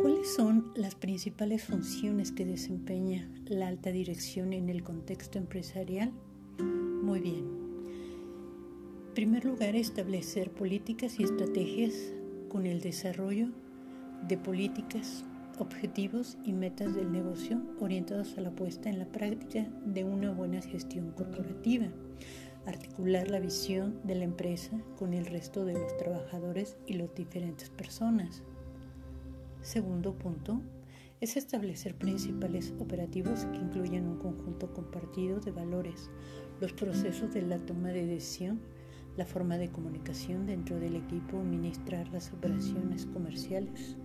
¿Cuáles 0.00 0.34
son 0.34 0.72
las 0.76 0.94
principales 0.94 1.62
funciones 1.62 2.32
que 2.32 2.46
desempeña 2.46 3.30
la 3.44 3.68
alta 3.68 3.92
dirección 3.92 4.54
en 4.54 4.70
el 4.70 4.82
contexto 4.82 5.36
empresarial? 5.36 6.10
Muy 6.58 7.20
bien. 7.20 7.44
En 9.08 9.14
primer 9.14 9.44
lugar, 9.44 9.76
establecer 9.76 10.50
políticas 10.50 11.20
y 11.20 11.24
estrategias 11.24 11.92
con 12.48 12.64
el 12.64 12.80
desarrollo 12.80 13.48
de 14.26 14.38
políticas 14.38 15.26
objetivos 15.58 16.36
y 16.44 16.52
metas 16.52 16.94
del 16.94 17.12
negocio 17.12 17.60
orientados 17.80 18.36
a 18.36 18.40
la 18.40 18.50
puesta 18.50 18.88
en 18.88 18.98
la 18.98 19.06
práctica 19.06 19.66
de 19.84 20.04
una 20.04 20.30
buena 20.32 20.60
gestión 20.60 21.12
corporativa, 21.12 21.86
articular 22.66 23.30
la 23.30 23.40
visión 23.40 24.00
de 24.04 24.14
la 24.14 24.24
empresa 24.24 24.78
con 24.96 25.12
el 25.12 25.26
resto 25.26 25.64
de 25.64 25.74
los 25.74 25.96
trabajadores 25.96 26.76
y 26.86 26.94
las 26.94 27.14
diferentes 27.14 27.70
personas. 27.70 28.42
Segundo 29.62 30.14
punto 30.14 30.60
es 31.20 31.36
establecer 31.36 31.94
principales 31.94 32.74
operativos 32.78 33.46
que 33.46 33.58
incluyan 33.58 34.06
un 34.06 34.18
conjunto 34.18 34.72
compartido 34.72 35.40
de 35.40 35.52
valores, 35.52 36.10
los 36.60 36.72
procesos 36.72 37.32
de 37.32 37.42
la 37.42 37.58
toma 37.58 37.88
de 37.88 38.06
decisión, 38.06 38.60
la 39.16 39.24
forma 39.24 39.56
de 39.58 39.70
comunicación 39.70 40.46
dentro 40.46 40.78
del 40.78 40.96
equipo, 40.96 41.38
administrar 41.38 42.08
las 42.08 42.32
operaciones 42.32 43.06
comerciales, 43.06 43.96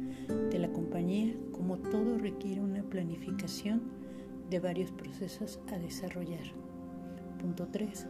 de 0.52 0.60
la 0.60 0.72
compañía, 0.72 1.36
como 1.52 1.78
todo 1.78 2.18
requiere 2.18 2.62
una 2.62 2.84
planificación 2.84 3.82
de 4.50 4.60
varios 4.60 4.92
procesos 4.92 5.60
a 5.72 5.78
desarrollar. 5.78 6.46
Punto 7.40 7.68
3. 7.72 8.08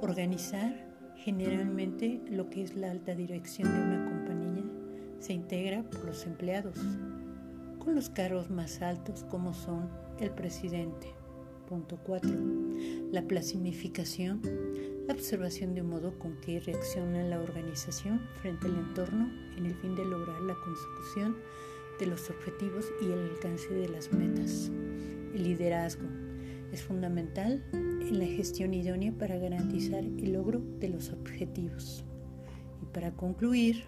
Organizar 0.00 0.92
generalmente 1.16 2.20
lo 2.30 2.50
que 2.50 2.62
es 2.62 2.74
la 2.74 2.90
alta 2.90 3.14
dirección 3.14 3.72
de 3.72 3.80
una 3.80 4.04
compañía 4.04 4.64
se 5.20 5.32
integra 5.34 5.84
por 5.84 6.04
los 6.04 6.26
empleados, 6.26 6.76
con 7.78 7.94
los 7.94 8.10
cargos 8.10 8.50
más 8.50 8.82
altos 8.82 9.24
como 9.24 9.54
son 9.54 9.88
el 10.18 10.30
presidente. 10.30 11.14
Punto 11.68 11.98
4. 12.04 12.30
La 13.12 13.22
planificación, 13.22 14.42
la 15.06 15.14
observación 15.14 15.74
de 15.74 15.82
modo 15.82 16.18
con 16.18 16.36
que 16.36 16.60
reacciona 16.60 17.22
la 17.24 17.40
organización 17.40 18.20
frente 18.40 18.66
al 18.66 18.76
entorno 18.76 19.30
en 19.56 19.66
el 19.66 19.74
fin 19.74 19.94
de 19.94 20.04
lograr 20.04 20.40
la 20.42 20.54
consecución 20.54 21.36
de 21.98 22.06
los 22.06 22.30
objetivos 22.30 22.86
y 23.00 23.06
el 23.06 23.30
alcance 23.30 23.72
de 23.72 23.88
las 23.88 24.12
metas. 24.12 24.70
El 25.34 25.44
liderazgo 25.44 26.06
es 26.72 26.82
fundamental 26.82 27.62
en 27.72 28.18
la 28.18 28.26
gestión 28.26 28.74
idónea 28.74 29.12
para 29.12 29.36
garantizar 29.38 30.04
el 30.04 30.32
logro 30.32 30.60
de 30.78 30.88
los 30.88 31.10
objetivos. 31.10 32.04
Y 32.82 32.86
para 32.86 33.12
concluir, 33.12 33.84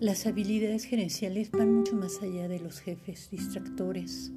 las 0.00 0.26
habilidades 0.26 0.84
gerenciales 0.84 1.50
van 1.50 1.74
mucho 1.74 1.94
más 1.94 2.22
allá 2.22 2.48
de 2.48 2.58
los 2.60 2.80
jefes, 2.80 3.28
distractores 3.30 4.32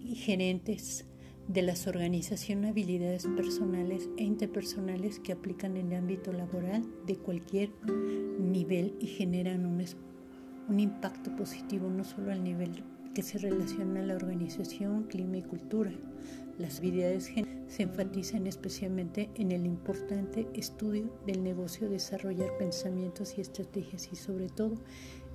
y 0.00 0.14
gerentes 0.14 1.04
de 1.48 1.62
las 1.62 1.86
organizaciones, 1.86 2.70
habilidades 2.70 3.26
personales 3.36 4.08
e 4.16 4.24
interpersonales 4.24 5.20
que 5.20 5.32
aplican 5.32 5.76
en 5.76 5.92
el 5.92 5.98
ámbito 5.98 6.32
laboral 6.32 6.84
de 7.06 7.16
cualquier 7.16 7.70
nivel 8.38 8.96
y 9.00 9.06
generan 9.06 9.64
un, 9.64 9.84
un 10.68 10.80
impacto 10.80 11.34
positivo 11.36 11.88
no 11.88 12.04
solo 12.04 12.32
al 12.32 12.42
nivel 12.42 12.82
que 13.14 13.22
se 13.22 13.38
relaciona 13.38 14.00
a 14.00 14.06
la 14.06 14.16
organización, 14.16 15.04
clima 15.04 15.38
y 15.38 15.42
cultura. 15.42 15.92
Las 16.58 16.78
habilidades 16.78 17.32
se 17.68 17.82
enfatizan 17.82 18.46
especialmente 18.46 19.30
en 19.36 19.52
el 19.52 19.66
importante 19.66 20.46
estudio 20.54 21.10
del 21.26 21.42
negocio, 21.42 21.88
desarrollar 21.88 22.56
pensamientos 22.58 23.38
y 23.38 23.40
estrategias 23.40 24.10
y 24.12 24.16
sobre 24.16 24.48
todo 24.48 24.74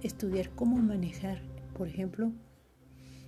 estudiar 0.02 0.50
cómo 0.52 0.78
manejar, 0.78 1.42
por 1.74 1.88
ejemplo, 1.88 2.32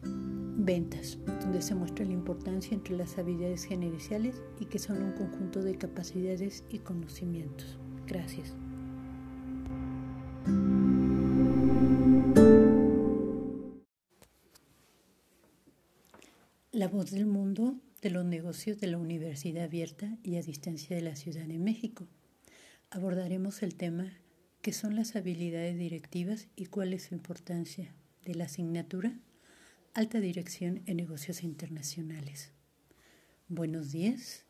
ventas, 0.06 1.18
donde 1.42 1.62
se 1.62 1.76
muestra 1.76 2.06
la 2.06 2.14
importancia 2.14 2.74
entre 2.74 2.96
las 2.96 3.18
habilidades 3.18 3.66
gerenciales 3.66 4.42
y 4.60 4.66
que 4.66 4.80
son 4.80 5.02
un 5.02 5.12
conjunto 5.14 5.62
de 5.62 5.78
capacidades 5.78 6.64
y 6.70 6.80
conocimientos. 6.80 7.78
Gracias. 8.08 8.56
La 16.72 16.88
voz 16.88 17.12
del 17.12 17.26
mundo 17.26 17.76
de 18.02 18.10
los 18.10 18.26
negocios 18.26 18.80
de 18.80 18.88
la 18.88 18.98
Universidad 18.98 19.66
Abierta 19.66 20.18
y 20.24 20.36
a 20.36 20.42
Distancia 20.42 20.96
de 20.96 21.02
la 21.02 21.16
Ciudad 21.16 21.46
de 21.46 21.58
México. 21.58 22.08
Abordaremos 22.90 23.64
el 23.64 23.76
tema 23.76 24.12
qué 24.62 24.74
son 24.74 24.96
las 24.96 25.16
habilidades 25.16 25.78
directivas 25.78 26.48
y 26.56 26.66
cuál 26.66 26.94
es 26.94 27.04
su 27.04 27.16
importancia 27.16 27.94
de 28.26 28.36
la 28.36 28.46
asignatura 28.46 29.14
Alta 29.96 30.20
Dirección 30.20 30.82
en 30.88 30.98
Negocios 30.98 31.44
Internacionales. 31.44 32.52
Buenos 33.48 33.92
días. 33.92 34.44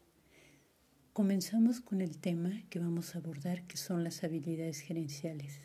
Comenzamos 1.11 1.81
con 1.81 1.99
el 1.99 2.17
tema 2.17 2.63
que 2.69 2.79
vamos 2.79 3.13
a 3.13 3.17
abordar, 3.17 3.67
que 3.67 3.75
son 3.75 4.05
las 4.05 4.23
habilidades 4.23 4.79
gerenciales. 4.79 5.59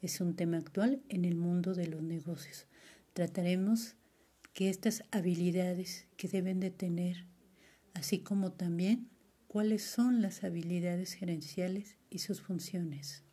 Es 0.00 0.22
un 0.22 0.34
tema 0.34 0.56
actual 0.56 1.02
en 1.10 1.26
el 1.26 1.34
mundo 1.34 1.74
de 1.74 1.88
los 1.88 2.02
negocios. 2.02 2.68
Trataremos 3.12 3.96
que 4.54 4.70
estas 4.70 5.04
habilidades 5.10 6.06
que 6.16 6.28
deben 6.28 6.58
de 6.58 6.70
tener, 6.70 7.26
así 7.92 8.20
como 8.20 8.52
también 8.52 9.10
cuáles 9.46 9.82
son 9.82 10.22
las 10.22 10.42
habilidades 10.42 11.12
gerenciales 11.12 11.98
y 12.08 12.20
sus 12.20 12.40
funciones. 12.40 13.24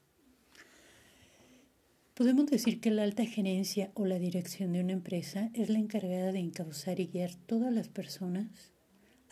Podemos 2.16 2.46
decir 2.46 2.80
que 2.80 2.92
la 2.92 3.04
alta 3.04 3.26
gerencia 3.26 3.92
o 3.94 4.06
la 4.06 4.18
dirección 4.18 4.72
de 4.72 4.80
una 4.80 4.94
empresa 4.94 5.52
es 5.54 5.70
la 5.70 5.80
encargada 5.80 6.32
de 6.32 6.40
encauzar 6.40 7.02
y 7.02 7.08
guiar 7.08 7.36
todas 7.36 7.74
las 7.74 7.90
personas 7.90 8.72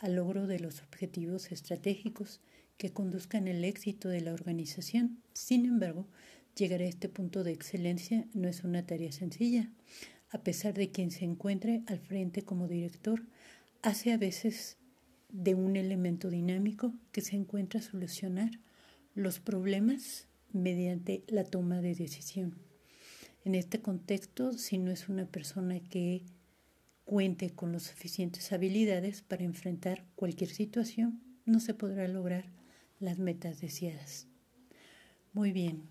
al 0.00 0.16
logro 0.16 0.46
de 0.46 0.60
los 0.60 0.82
objetivos 0.82 1.50
estratégicos 1.50 2.42
que 2.76 2.92
conduzcan 2.92 3.48
el 3.48 3.64
éxito 3.64 4.10
de 4.10 4.20
la 4.20 4.34
organización. 4.34 5.22
Sin 5.32 5.64
embargo, 5.64 6.06
llegar 6.58 6.82
a 6.82 6.84
este 6.84 7.08
punto 7.08 7.42
de 7.42 7.52
excelencia 7.52 8.26
no 8.34 8.50
es 8.50 8.64
una 8.64 8.84
tarea 8.84 9.12
sencilla. 9.12 9.70
A 10.28 10.42
pesar 10.42 10.74
de 10.74 10.90
quien 10.90 11.10
se 11.10 11.24
encuentre 11.24 11.84
al 11.86 12.00
frente 12.00 12.42
como 12.42 12.68
director, 12.68 13.22
hace 13.80 14.12
a 14.12 14.18
veces 14.18 14.76
de 15.30 15.54
un 15.54 15.76
elemento 15.76 16.28
dinámico 16.28 16.92
que 17.12 17.22
se 17.22 17.34
encuentra 17.34 17.80
a 17.80 17.82
solucionar 17.82 18.60
los 19.14 19.40
problemas 19.40 20.28
mediante 20.52 21.24
la 21.28 21.44
toma 21.44 21.80
de 21.80 21.94
decisión. 21.94 22.73
En 23.44 23.54
este 23.54 23.82
contexto, 23.82 24.54
si 24.54 24.78
no 24.78 24.90
es 24.90 25.10
una 25.10 25.26
persona 25.26 25.78
que 25.78 26.22
cuente 27.04 27.50
con 27.50 27.72
las 27.72 27.82
suficientes 27.82 28.50
habilidades 28.52 29.20
para 29.20 29.44
enfrentar 29.44 30.06
cualquier 30.16 30.48
situación, 30.48 31.20
no 31.44 31.60
se 31.60 31.74
podrá 31.74 32.08
lograr 32.08 32.46
las 33.00 33.18
metas 33.18 33.60
deseadas. 33.60 34.28
Muy 35.34 35.52
bien, 35.52 35.82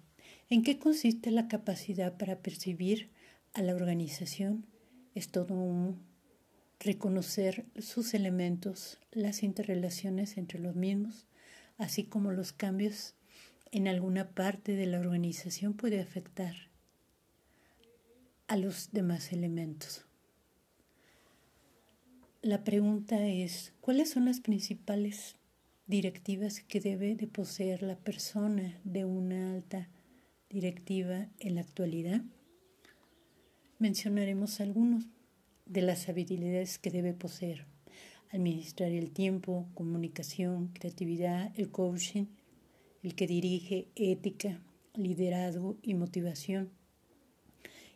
¿en 0.50 0.64
qué 0.64 0.80
consiste 0.80 1.30
la 1.30 1.48
capacidad 1.48 2.18
para 2.18 2.40
percibir 2.40 3.12
a 3.54 3.62
la 3.62 3.76
organización? 3.76 4.66
Es 5.14 5.30
todo 5.30 5.54
un 5.54 6.02
reconocer 6.80 7.68
sus 7.78 8.16
elementos, 8.16 8.98
las 9.12 9.44
interrelaciones 9.44 10.38
entre 10.40 10.60
los 10.60 10.76
mismos, 10.76 11.28
así 11.78 12.04
como 12.04 12.32
los 12.32 12.52
cambios 12.52 13.14
en 13.70 13.88
alguna 13.88 14.32
parte 14.32 14.76
de 14.76 14.88
la 14.88 15.00
organización 15.00 15.76
puede 15.76 16.02
afectar 16.02 16.73
a 18.48 18.58
los 18.58 18.92
demás 18.92 19.32
elementos. 19.32 20.06
La 22.42 22.64
pregunta 22.64 23.26
es, 23.26 23.74
¿cuáles 23.80 24.10
son 24.10 24.26
las 24.26 24.42
principales 24.42 25.38
directivas 25.88 26.60
que 26.60 26.82
debe 26.82 27.16
de 27.16 27.28
poseer 27.28 27.84
la 27.84 27.96
persona 27.96 28.80
de 28.84 29.06
una 29.06 29.54
alta 29.54 29.90
directiva 30.50 31.30
en 31.40 31.56
la 31.56 31.62
actualidad? 31.62 32.22
Mencionaremos 33.80 34.60
algunos 34.60 35.06
de 35.66 35.82
las 35.82 36.10
habilidades 36.10 36.80
que 36.80 36.92
debe 36.92 37.14
poseer. 37.14 37.66
Administrar 38.32 38.92
el 38.92 39.12
tiempo, 39.12 39.68
comunicación, 39.74 40.68
creatividad, 40.74 41.52
el 41.58 41.70
coaching, 41.70 42.26
el 43.04 43.16
que 43.16 43.28
dirige, 43.28 43.88
ética, 43.96 44.62
liderazgo 44.96 45.78
y 45.82 45.94
motivación, 45.94 46.72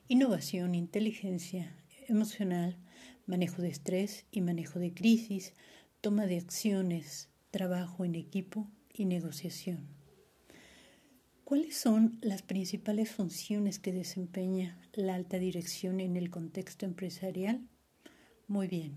innovación, 0.08 0.76
inteligencia 0.76 1.76
emocional, 2.08 2.78
manejo 3.26 3.62
de 3.62 3.70
estrés 3.70 4.26
y 4.32 4.42
manejo 4.42 4.80
de 4.80 4.94
crisis, 4.94 5.54
toma 6.02 6.26
de 6.26 6.38
acciones, 6.38 7.30
trabajo 7.52 8.06
en 8.06 8.16
equipo 8.16 8.68
y 8.94 9.06
negociación. 9.06 9.88
¿Cuáles 11.44 11.78
son 11.78 12.18
las 12.22 12.42
principales 12.42 13.10
funciones 13.10 13.80
que 13.80 13.94
desempeña 13.94 14.80
la 14.94 15.16
alta 15.16 15.40
dirección 15.40 16.00
en 16.00 16.18
el 16.18 16.30
contexto 16.30 16.86
empresarial? 16.86 17.62
Muy 18.48 18.68
bien. 18.68 18.92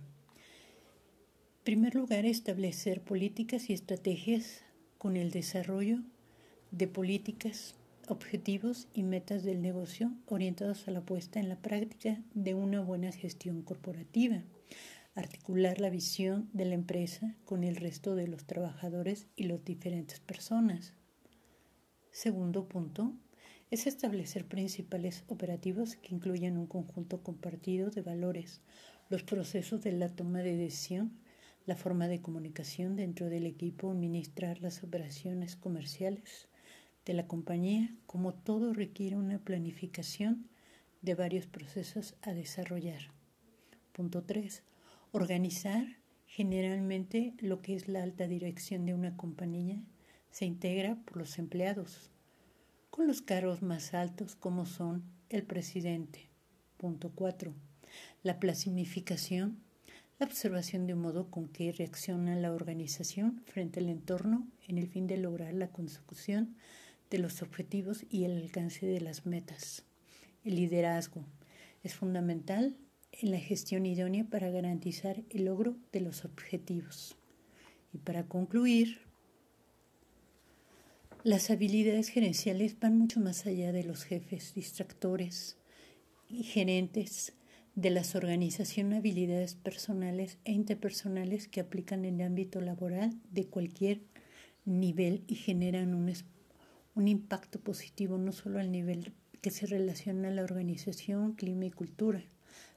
En 1.59 1.65
primer 1.65 1.95
lugar, 1.95 2.25
establecer 2.27 3.03
políticas 3.03 3.71
y 3.71 3.73
estrategias 3.73 4.63
con 4.99 5.17
el 5.17 5.31
desarrollo 5.31 6.01
de 6.73 6.89
políticas 6.89 7.75
objetivos 8.11 8.89
y 8.93 9.05
metas 9.05 9.45
del 9.45 9.63
negocio 9.63 10.13
orientados 10.27 10.89
a 10.89 10.91
la 10.91 11.01
puesta 11.01 11.39
en 11.39 11.49
la 11.49 11.63
práctica 11.63 12.23
de 12.35 12.55
una 12.55 12.81
buena 12.81 13.13
gestión 13.13 13.63
corporativa, 13.63 14.43
articular 15.15 15.81
la 15.81 15.91
visión 15.91 16.51
de 16.53 16.65
la 16.65 16.75
empresa 16.75 17.37
con 17.45 17.63
el 17.63 17.77
resto 17.77 18.15
de 18.15 18.27
los 18.27 18.47
trabajadores 18.47 19.29
y 19.37 19.45
las 19.45 19.65
diferentes 19.65 20.19
personas. 20.21 20.95
Segundo 22.11 22.69
punto, 22.69 23.15
es 23.71 23.87
establecer 23.87 24.47
principales 24.47 25.23
operativos 25.29 25.95
que 25.95 26.15
incluyan 26.15 26.59
un 26.59 26.67
conjunto 26.67 27.23
compartido 27.23 27.91
de 27.91 28.03
valores, 28.03 28.61
los 29.09 29.23
procesos 29.23 29.83
de 29.83 29.93
la 29.93 30.09
toma 30.09 30.41
de 30.41 30.57
decisión, 30.57 31.21
la 31.67 31.77
forma 31.77 32.09
de 32.09 32.21
comunicación 32.21 32.97
dentro 32.97 33.29
del 33.29 33.47
equipo, 33.47 33.93
administrar 33.93 34.61
las 34.61 34.83
operaciones 34.83 35.55
comerciales, 35.55 36.50
de 37.05 37.15
la 37.15 37.27
compañía, 37.27 37.95
como 38.07 38.35
todo 38.35 38.73
requiere 38.73 39.17
una 39.17 39.39
planificación 39.39 40.49
de 41.03 41.15
varios 41.15 41.47
procesos 41.47 42.15
a 42.23 42.33
desarrollar. 42.33 43.11
Punto 43.93 44.23
3. 44.23 44.63
Organizar 45.13 45.87
generalmente 46.27 47.35
lo 47.41 47.61
que 47.63 47.75
es 47.75 47.89
la 47.89 48.03
alta 48.03 48.29
dirección 48.29 48.87
de 48.87 48.95
una 48.95 49.17
compañía 49.17 49.83
se 50.31 50.45
integra 50.45 50.95
por 51.05 51.17
los 51.17 51.39
empleados, 51.39 52.11
con 52.91 53.07
los 53.07 53.21
cargos 53.23 53.63
más 53.63 53.95
altos 53.95 54.37
como 54.37 54.67
son 54.67 55.03
el 55.29 55.43
presidente. 55.43 56.29
Punto 56.77 57.11
4. 57.15 57.53
La 58.23 58.39
planificación, 58.39 59.59
la 60.19 60.27
observación 60.27 60.87
de 60.87 60.95
un 60.95 61.01
modo 61.01 61.31
con 61.31 61.49
que 61.49 61.73
reacciona 61.73 62.37
la 62.37 62.53
organización 62.53 63.43
frente 63.47 63.81
al 63.81 63.89
entorno 63.89 64.47
en 64.69 64.79
el 64.79 64.87
fin 64.87 65.07
de 65.07 65.17
lograr 65.17 65.55
la 65.55 65.69
consecución 65.69 66.55
de 67.11 67.19
los 67.19 67.43
objetivos 67.43 68.07
y 68.09 68.25
el 68.25 68.37
alcance 68.37 68.87
de 68.87 69.01
las 69.01 69.27
metas. 69.27 69.85
El 70.45 70.57
liderazgo 70.57 71.25
es 71.83 71.95
fundamental 71.95 72.77
en 73.13 73.31
la 73.33 73.39
gestión 73.39 73.85
idónea 73.85 74.25
para 74.25 74.51
garantizar 74.51 75.23
el 75.29 75.47
logro 75.47 75.77
de 75.93 76.01
los 76.01 76.25
objetivos. 76.25 77.17
Y 77.93 77.99
para 77.99 78.27
concluir, 78.27 79.01
las 81.25 81.51
habilidades 81.51 82.09
gerenciales 82.09 82.79
van 82.79 82.97
mucho 82.97 83.21
más 83.21 83.45
allá 83.47 83.73
de 83.73 83.85
los 83.85 84.05
jefes, 84.05 84.55
distractores 84.55 85.59
y 86.29 86.45
gerentes 86.45 87.35
de 87.75 87.91
las 87.91 88.15
organizaciones, 88.15 88.99
habilidades 88.99 89.55
personales 89.55 90.39
e 90.45 90.53
interpersonales 90.53 91.49
que 91.49 91.61
aplican 91.61 92.05
en 92.05 92.21
el 92.21 92.27
ámbito 92.27 92.61
laboral 92.61 93.19
de 93.31 93.47
cualquier 93.47 94.01
nivel 94.65 95.25
y 95.27 95.35
generan 95.35 95.95
un 95.95 96.09
espacio 96.09 96.40
un 97.01 97.09
impacto 97.09 97.59
positivo 97.59 98.19
no 98.19 98.31
solo 98.31 98.61
al 98.61 98.71
nivel 98.71 99.15
que 99.41 99.51
se 99.51 99.65
relaciona 99.67 100.29
a 100.29 100.33
la 100.33 100.45
organización, 100.45 101.33
clima 101.33 101.65
y 101.65 101.71
cultura. 101.71 102.23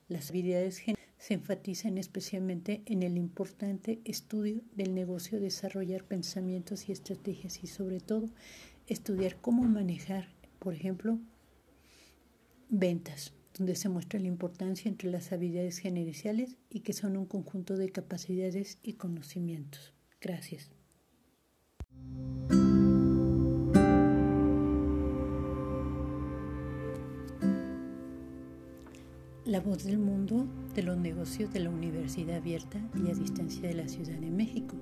Las 0.07 0.29
habilidades 0.29 0.81
se 1.17 1.33
enfatizan 1.33 1.97
especialmente 1.97 2.83
en 2.86 3.03
el 3.03 3.17
importante 3.17 3.99
estudio 4.05 4.62
del 4.75 4.95
negocio, 4.95 5.41
desarrollar 5.41 6.05
pensamientos 6.05 6.88
y 6.88 6.93
estrategias 6.93 7.65
y 7.65 7.67
sobre 7.67 7.99
todo 7.99 8.29
estudiar 8.88 9.36
cómo 9.41 9.63
manejar, 9.63 10.29
por 10.59 10.73
ejemplo, 10.73 11.19
ventas, 12.69 13.33
donde 13.57 13.75
se 13.75 13.89
muestra 13.89 14.21
la 14.21 14.27
importancia 14.27 14.88
entre 14.88 15.12
las 15.12 15.33
habilidades 15.33 15.79
gerenciales 15.79 16.55
y 16.69 16.79
que 16.79 16.93
son 16.93 17.17
un 17.17 17.25
conjunto 17.25 17.75
de 17.75 17.89
capacidades 17.89 18.77
y 18.83 18.93
conocimientos. 18.93 19.93
Gracias. 20.21 20.71
La 29.45 29.60
voz 29.60 29.84
del 29.84 29.97
mundo 29.97 30.47
de 30.73 30.84
los 30.84 30.97
negocios 30.97 31.51
de 31.51 31.60
la 31.60 31.69
Universidad 31.69 32.38
Abierta 32.38 32.79
y 32.95 33.12
a 33.12 33.13
Distancia 33.13 33.67
de 33.67 33.73
la 33.73 33.89
Ciudad 33.89 34.17
de 34.17 34.32
México. 34.32 34.77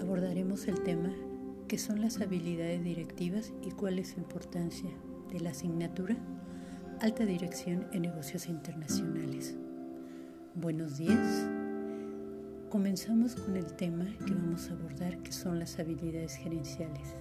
Abordaremos 0.00 0.66
el 0.66 0.82
tema 0.82 1.12
que 1.68 1.76
son 1.76 2.00
las 2.00 2.22
habilidades 2.22 2.82
directivas 2.82 3.52
y 3.62 3.72
cuál 3.72 3.98
es 3.98 4.12
su 4.12 4.20
importancia 4.20 4.88
de 5.30 5.40
la 5.40 5.50
asignatura 5.50 6.16
Alta 7.00 7.26
Dirección 7.26 7.86
en 7.92 8.02
Negocios 8.02 8.48
Internacionales. 8.48 9.54
Buenos 10.54 10.96
días. 10.96 11.46
Comenzamos 12.70 13.34
con 13.34 13.58
el 13.58 13.74
tema 13.74 14.06
que 14.26 14.32
vamos 14.32 14.70
a 14.70 14.72
abordar 14.72 15.18
que 15.18 15.32
son 15.32 15.58
las 15.58 15.78
habilidades 15.78 16.36
gerenciales. 16.36 17.14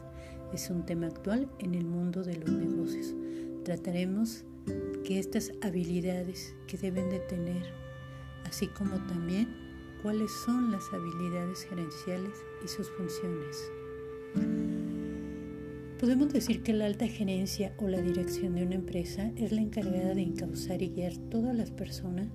Es 0.53 0.69
un 0.69 0.85
tema 0.85 1.07
actual 1.07 1.49
en 1.59 1.75
el 1.75 1.83
mundo 1.83 2.23
de 2.23 2.37
los 2.37 2.49
negocios. 2.49 3.13
Trataremos 3.65 4.45
que 5.03 5.19
estas 5.19 5.51
habilidades 5.61 6.55
que 6.67 6.77
deben 6.77 7.09
de 7.09 7.19
tener, 7.19 7.63
así 8.45 8.67
como 8.67 8.97
también 9.07 9.47
cuáles 10.01 10.31
son 10.31 10.71
las 10.71 10.83
habilidades 10.93 11.63
gerenciales 11.63 12.33
y 12.63 12.67
sus 12.67 12.89
funciones. 12.91 13.71
Podemos 15.99 16.31
decir 16.31 16.61
que 16.61 16.73
la 16.73 16.85
alta 16.85 17.07
gerencia 17.07 17.73
o 17.77 17.87
la 17.87 18.01
dirección 18.01 18.55
de 18.55 18.63
una 18.63 18.75
empresa 18.75 19.31
es 19.37 19.51
la 19.51 19.61
encargada 19.61 20.13
de 20.13 20.21
encauzar 20.21 20.81
y 20.81 20.89
guiar 20.89 21.17
todas 21.29 21.55
las 21.55 21.71
personas 21.71 22.27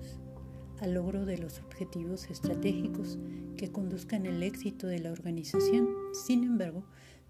al 0.81 0.95
logro 0.95 1.27
de 1.27 1.39
los 1.39 1.61
objetivos 1.61 2.31
estratégicos 2.31 3.19
que 3.57 3.71
conduzcan 3.71 4.27
el 4.27 4.43
éxito 4.43 4.87
de 4.87 4.99
la 4.99 5.13
organización. 5.13 5.89
Sin 6.13 6.45
embargo, 6.45 6.85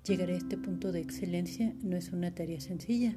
llegar 0.07 0.31
a 0.31 0.37
este 0.37 0.57
punto 0.57 0.93
de 0.93 1.01
excelencia 1.01 1.75
no 1.83 1.97
es 1.97 2.13
una 2.13 2.35
tarea 2.35 2.61
sencilla. 2.61 3.17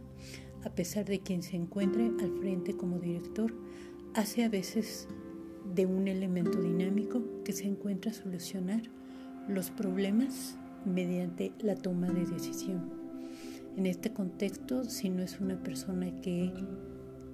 A 0.65 0.69
pesar 0.69 1.05
de 1.05 1.19
quien 1.19 1.43
se 1.43 1.55
encuentre 1.55 2.11
al 2.21 2.31
frente 2.39 2.75
como 2.75 2.99
director, 2.99 3.53
hace 4.13 4.43
a 4.43 4.49
veces 4.49 5.07
de 5.75 5.85
un 5.85 6.07
elemento 6.07 6.61
dinámico 6.61 7.21
que 7.43 7.53
se 7.53 7.65
encuentra 7.65 8.11
a 8.11 8.13
solucionar 8.13 8.81
los 9.47 9.71
problemas 9.71 10.57
mediante 10.85 11.51
la 11.59 11.75
toma 11.75 12.07
de 12.07 12.25
decisión. 12.25 12.91
En 13.75 13.85
este 13.85 14.13
contexto, 14.13 14.83
si 14.83 15.09
no 15.09 15.23
es 15.23 15.39
una 15.39 15.61
persona 15.61 16.21
que 16.21 16.51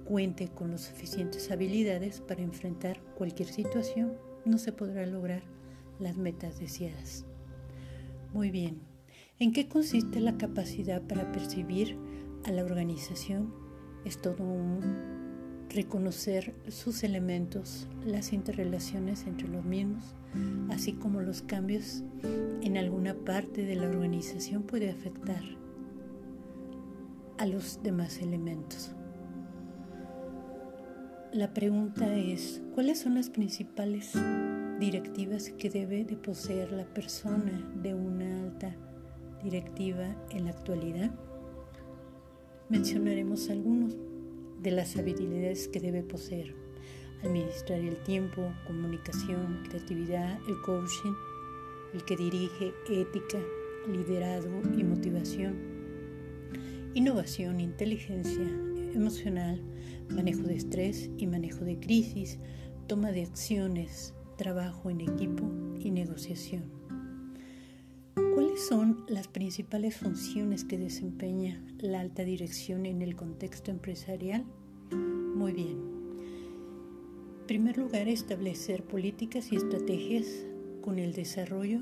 cuente 0.04 0.48
con 0.48 0.72
las 0.72 0.82
suficientes 0.82 1.50
habilidades 1.50 2.20
para 2.20 2.42
enfrentar 2.42 3.00
cualquier 3.16 3.48
situación, 3.48 4.14
no 4.44 4.58
se 4.58 4.72
podrá 4.72 5.06
lograr 5.06 5.42
las 5.98 6.16
metas 6.16 6.58
deseadas. 6.58 7.26
Muy 8.32 8.50
bien, 8.50 8.80
¿en 9.38 9.52
qué 9.52 9.68
consiste 9.68 10.18
la 10.18 10.36
capacidad 10.36 11.02
para 11.02 11.30
percibir 11.30 11.96
a 12.44 12.50
la 12.50 12.64
organización? 12.64 13.52
Es 14.04 14.20
todo 14.20 14.42
un 14.44 15.68
reconocer 15.68 16.54
sus 16.68 17.04
elementos, 17.04 17.88
las 18.04 18.32
interrelaciones 18.32 19.26
entre 19.26 19.48
los 19.48 19.64
mismos, 19.64 20.14
así 20.68 20.94
como 20.94 21.20
los 21.20 21.42
cambios 21.42 22.02
en 22.62 22.76
alguna 22.76 23.14
parte 23.14 23.64
de 23.64 23.76
la 23.76 23.88
organización 23.88 24.64
puede 24.64 24.90
afectar 24.90 25.42
a 27.38 27.46
los 27.46 27.82
demás 27.82 28.18
elementos. 28.18 28.94
La 31.32 31.54
pregunta 31.54 32.12
es, 32.16 32.60
¿cuáles 32.74 32.98
son 32.98 33.14
las 33.14 33.30
principales 33.30 34.12
directivas 34.80 35.50
que 35.50 35.70
debe 35.70 36.04
de 36.04 36.16
poseer 36.16 36.72
la 36.72 36.84
persona 36.84 37.70
de 37.76 37.94
una 37.94 38.42
alta 38.42 38.74
directiva 39.42 40.16
en 40.30 40.46
la 40.46 40.50
actualidad? 40.50 41.12
Mencionaremos 42.70 43.50
algunos 43.50 43.96
de 44.62 44.70
las 44.70 44.96
habilidades 44.96 45.66
que 45.66 45.80
debe 45.80 46.04
poseer. 46.04 46.54
Administrar 47.24 47.80
el 47.80 47.96
tiempo, 48.04 48.54
comunicación, 48.64 49.64
creatividad, 49.68 50.38
el 50.48 50.54
coaching, 50.62 51.12
el 51.92 52.04
que 52.04 52.16
dirige, 52.16 52.72
ética, 52.88 53.40
liderazgo 53.88 54.62
y 54.78 54.84
motivación, 54.84 55.56
innovación, 56.94 57.58
inteligencia 57.58 58.46
emocional, 58.94 59.60
manejo 60.08 60.42
de 60.42 60.54
estrés 60.54 61.10
y 61.18 61.26
manejo 61.26 61.64
de 61.64 61.80
crisis, 61.80 62.38
toma 62.86 63.10
de 63.10 63.24
acciones, 63.24 64.14
trabajo 64.36 64.90
en 64.90 65.00
equipo 65.00 65.50
y 65.80 65.90
negociación. 65.90 66.79
¿Cuáles 68.14 68.66
son 68.66 69.04
las 69.08 69.28
principales 69.28 69.96
funciones 69.96 70.64
que 70.64 70.78
desempeña 70.78 71.62
la 71.78 72.00
alta 72.00 72.24
dirección 72.24 72.86
en 72.86 73.02
el 73.02 73.16
contexto 73.16 73.70
empresarial? 73.70 74.44
Muy 74.90 75.52
bien. 75.52 75.78
En 77.40 77.46
primer 77.46 77.78
lugar, 77.78 78.08
establecer 78.08 78.84
políticas 78.84 79.52
y 79.52 79.56
estrategias 79.56 80.26
con 80.80 80.98
el 80.98 81.12
desarrollo 81.12 81.80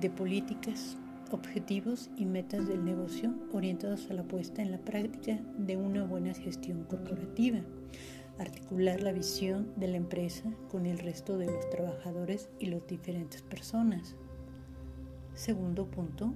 de 0.00 0.10
políticas, 0.10 0.96
objetivos 1.30 2.10
y 2.16 2.26
metas 2.26 2.66
del 2.66 2.84
negocio 2.84 3.34
orientados 3.52 4.10
a 4.10 4.14
la 4.14 4.24
puesta 4.24 4.62
en 4.62 4.72
la 4.72 4.78
práctica 4.78 5.40
de 5.58 5.76
una 5.76 6.04
buena 6.04 6.34
gestión 6.34 6.84
corporativa. 6.84 7.60
Articular 8.38 9.00
la 9.02 9.12
visión 9.12 9.72
de 9.76 9.88
la 9.88 9.96
empresa 9.96 10.50
con 10.70 10.86
el 10.86 10.98
resto 10.98 11.36
de 11.38 11.46
los 11.46 11.68
trabajadores 11.70 12.48
y 12.58 12.66
las 12.66 12.86
diferentes 12.86 13.42
personas. 13.42 14.16
Segundo 15.40 15.86
punto, 15.86 16.34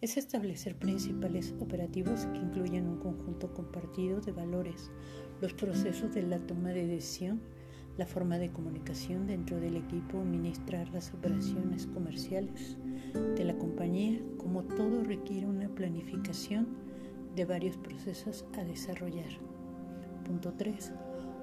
es 0.00 0.16
establecer 0.16 0.74
principales 0.74 1.54
operativos 1.60 2.24
que 2.32 2.38
incluyan 2.38 2.88
un 2.88 2.96
conjunto 2.96 3.52
compartido 3.52 4.22
de 4.22 4.32
valores, 4.32 4.90
los 5.42 5.52
procesos 5.52 6.14
de 6.14 6.22
la 6.22 6.38
toma 6.38 6.70
de 6.70 6.86
decisión, 6.86 7.42
la 7.98 8.06
forma 8.06 8.38
de 8.38 8.50
comunicación 8.50 9.26
dentro 9.26 9.60
del 9.60 9.76
equipo, 9.76 10.22
administrar 10.22 10.88
las 10.94 11.12
operaciones 11.12 11.86
comerciales 11.88 12.78
de 13.36 13.44
la 13.44 13.58
compañía, 13.58 14.18
como 14.38 14.64
todo 14.64 15.04
requiere 15.04 15.46
una 15.46 15.68
planificación 15.68 16.68
de 17.36 17.44
varios 17.44 17.76
procesos 17.76 18.46
a 18.56 18.64
desarrollar. 18.64 19.28
Punto 20.24 20.54
3. 20.56 20.94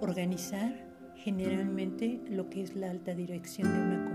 Organizar 0.01 0.91
generalmente 1.17 2.19
lo 2.31 2.49
que 2.49 2.63
es 2.63 2.75
la 2.75 2.89
alta 2.89 3.13
dirección 3.13 3.71
de 3.71 3.79
una 3.79 3.95
compañía 3.97 4.14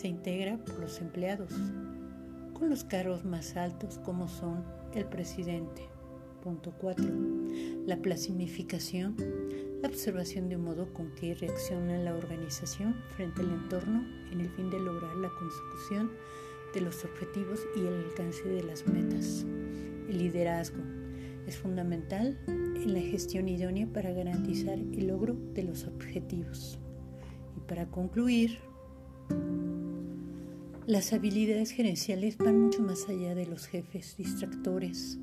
se 0.00 0.08
integra 0.08 0.56
por 0.56 0.80
los 0.80 0.98
empleados, 1.02 1.52
con 2.54 2.70
los 2.70 2.84
cargos 2.84 3.26
más 3.26 3.54
altos 3.58 3.98
como 3.98 4.28
son 4.28 4.64
el 4.94 5.04
presidente. 5.04 5.82
Punto 6.42 6.72
4. 6.80 7.04
La 7.84 7.98
planificación, 7.98 9.14
la 9.82 9.88
observación 9.90 10.48
de 10.48 10.56
modo 10.56 10.90
con 10.94 11.14
que 11.16 11.34
reacciona 11.34 11.98
la 11.98 12.14
organización 12.14 12.96
frente 13.14 13.42
al 13.42 13.50
entorno 13.50 14.02
en 14.32 14.40
el 14.40 14.48
fin 14.48 14.70
de 14.70 14.80
lograr 14.80 15.14
la 15.16 15.28
consecución 15.28 16.10
de 16.72 16.80
los 16.80 17.04
objetivos 17.04 17.60
y 17.76 17.80
el 17.80 18.04
alcance 18.06 18.48
de 18.48 18.62
las 18.62 18.86
metas. 18.86 19.44
El 20.08 20.16
liderazgo 20.16 20.82
es 21.46 21.58
fundamental 21.58 22.38
en 22.46 22.94
la 22.94 23.00
gestión 23.00 23.50
idónea 23.50 23.86
para 23.92 24.12
garantizar 24.12 24.78
el 24.78 25.08
logro 25.08 25.36
de 25.52 25.64
los 25.64 25.84
objetivos. 25.84 26.78
Y 27.54 27.60
para 27.68 27.84
concluir, 27.90 28.60
las 30.90 31.12
habilidades 31.12 31.70
gerenciales 31.70 32.36
van 32.36 32.62
mucho 32.62 32.82
más 32.82 33.08
allá 33.08 33.36
de 33.36 33.46
los 33.46 33.68
jefes 33.68 34.16
distractores 34.16 35.20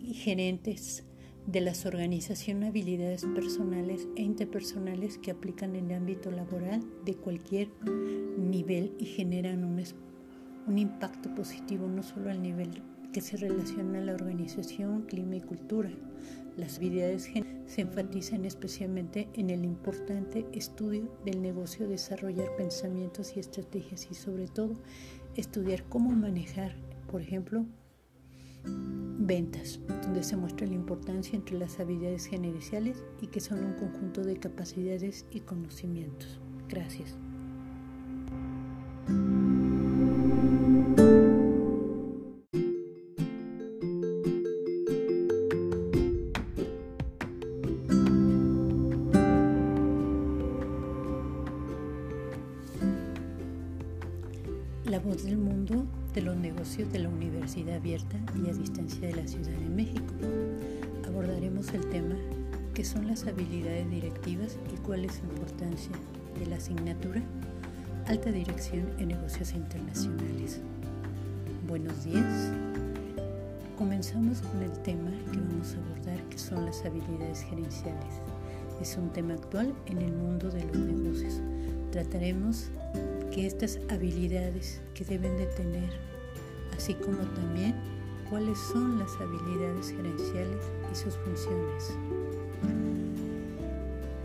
y 0.00 0.12
gerentes 0.12 1.04
de 1.46 1.60
las 1.60 1.86
organizaciones, 1.86 2.70
habilidades 2.70 3.24
personales 3.32 4.08
e 4.16 4.22
interpersonales 4.22 5.16
que 5.18 5.30
aplican 5.30 5.76
en 5.76 5.92
el 5.92 5.98
ámbito 5.98 6.32
laboral 6.32 6.84
de 7.04 7.14
cualquier 7.14 7.68
nivel 8.36 8.92
y 8.98 9.04
generan 9.04 9.62
un, 9.62 9.80
un 10.66 10.78
impacto 10.78 11.32
positivo 11.32 11.86
no 11.86 12.02
solo 12.02 12.32
al 12.32 12.42
nivel 12.42 12.82
que 13.12 13.20
se 13.20 13.36
relaciona 13.36 13.98
a 13.98 14.02
la 14.02 14.14
organización, 14.14 15.02
clima 15.02 15.36
y 15.36 15.40
cultura. 15.40 15.90
Las 16.56 16.78
habilidades 16.78 17.30
se 17.66 17.80
enfatizan 17.80 18.44
especialmente 18.44 19.28
en 19.34 19.50
el 19.50 19.64
importante 19.64 20.46
estudio 20.52 21.08
del 21.24 21.40
negocio, 21.40 21.88
desarrollar 21.88 22.54
pensamientos 22.56 23.36
y 23.36 23.40
estrategias 23.40 24.08
y 24.10 24.14
sobre 24.14 24.48
todo 24.48 24.74
estudiar 25.36 25.84
cómo 25.84 26.10
manejar, 26.10 26.74
por 27.10 27.22
ejemplo, 27.22 27.64
ventas, 28.64 29.78
donde 30.02 30.22
se 30.22 30.36
muestra 30.36 30.66
la 30.66 30.74
importancia 30.74 31.36
entre 31.36 31.58
las 31.58 31.78
habilidades 31.78 32.26
gerenciales 32.26 33.04
y 33.20 33.28
que 33.28 33.40
son 33.40 33.64
un 33.64 33.74
conjunto 33.74 34.22
de 34.22 34.36
capacidades 34.38 35.26
y 35.30 35.40
conocimientos. 35.40 36.40
Gracias. 36.68 37.16
Cuál 64.88 65.04
es 65.04 65.16
su 65.16 65.24
importancia 65.24 65.92
de 66.38 66.46
la 66.46 66.56
asignatura 66.56 67.20
Alta 68.06 68.32
Dirección 68.32 68.86
en 68.98 69.08
Negocios 69.08 69.52
Internacionales. 69.52 70.60
Buenos 71.66 72.04
días. 72.04 72.50
Comenzamos 73.76 74.40
con 74.40 74.62
el 74.62 74.72
tema 74.84 75.10
que 75.30 75.40
vamos 75.40 75.74
a 75.74 75.84
abordar 75.84 76.24
que 76.30 76.38
son 76.38 76.64
las 76.64 76.82
habilidades 76.86 77.42
gerenciales. 77.42 78.14
Es 78.80 78.96
un 78.96 79.10
tema 79.10 79.34
actual 79.34 79.74
en 79.84 79.98
el 79.98 80.10
mundo 80.10 80.48
de 80.48 80.64
los 80.64 80.78
negocios. 80.78 81.34
Trataremos 81.92 82.70
que 83.30 83.46
estas 83.46 83.78
habilidades 83.90 84.80
que 84.94 85.04
deben 85.04 85.36
de 85.36 85.48
tener, 85.48 85.90
así 86.74 86.94
como 86.94 87.18
también 87.18 87.74
cuáles 88.30 88.58
son 88.58 88.98
las 88.98 89.14
habilidades 89.20 89.90
gerenciales 89.90 90.64
y 90.90 90.96
sus 90.96 91.14
funciones. 91.14 91.92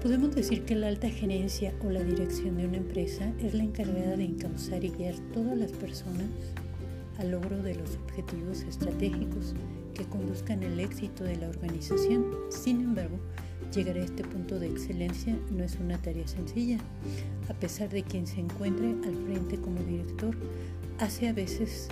Podemos 0.04 0.36
decir 0.36 0.66
que 0.66 0.76
la 0.76 0.90
alta 0.90 1.10
gerencia 1.10 1.74
o 1.82 1.90
la 1.90 2.04
dirección 2.04 2.58
de 2.58 2.68
una 2.68 2.78
empresa 2.78 3.32
es 3.40 3.54
la 3.54 3.64
encargada 3.64 4.18
de 4.18 4.26
encauzar 4.26 4.84
y 4.84 4.90
guiar 4.90 5.16
todas 5.34 5.58
las 5.58 5.72
personas 5.72 6.28
al 7.18 7.32
logro 7.32 7.64
de 7.64 7.76
los 7.76 7.96
objetivos 7.96 8.64
estratégicos 8.64 9.56
que 9.94 10.04
conduzcan 10.04 10.62
el 10.62 10.80
éxito 10.80 11.24
de 11.24 11.38
la 11.38 11.48
organización. 11.48 12.26
Sin 12.50 12.82
embargo, 12.82 13.18
Llegar 13.74 13.98
a 13.98 14.04
este 14.04 14.24
punto 14.24 14.60
de 14.60 14.68
excelencia 14.68 15.36
no 15.50 15.64
es 15.64 15.80
una 15.80 15.98
tarea 15.98 16.28
sencilla. 16.28 16.78
A 17.50 17.56
pesar 17.56 17.90
de 17.90 18.04
quien 18.04 18.28
se 18.28 18.40
encuentre 18.40 18.90
al 18.90 19.16
frente 19.26 19.58
como 19.58 19.80
director, 19.80 20.36
hace 21.00 21.28
a 21.28 21.34
veces 21.34 21.88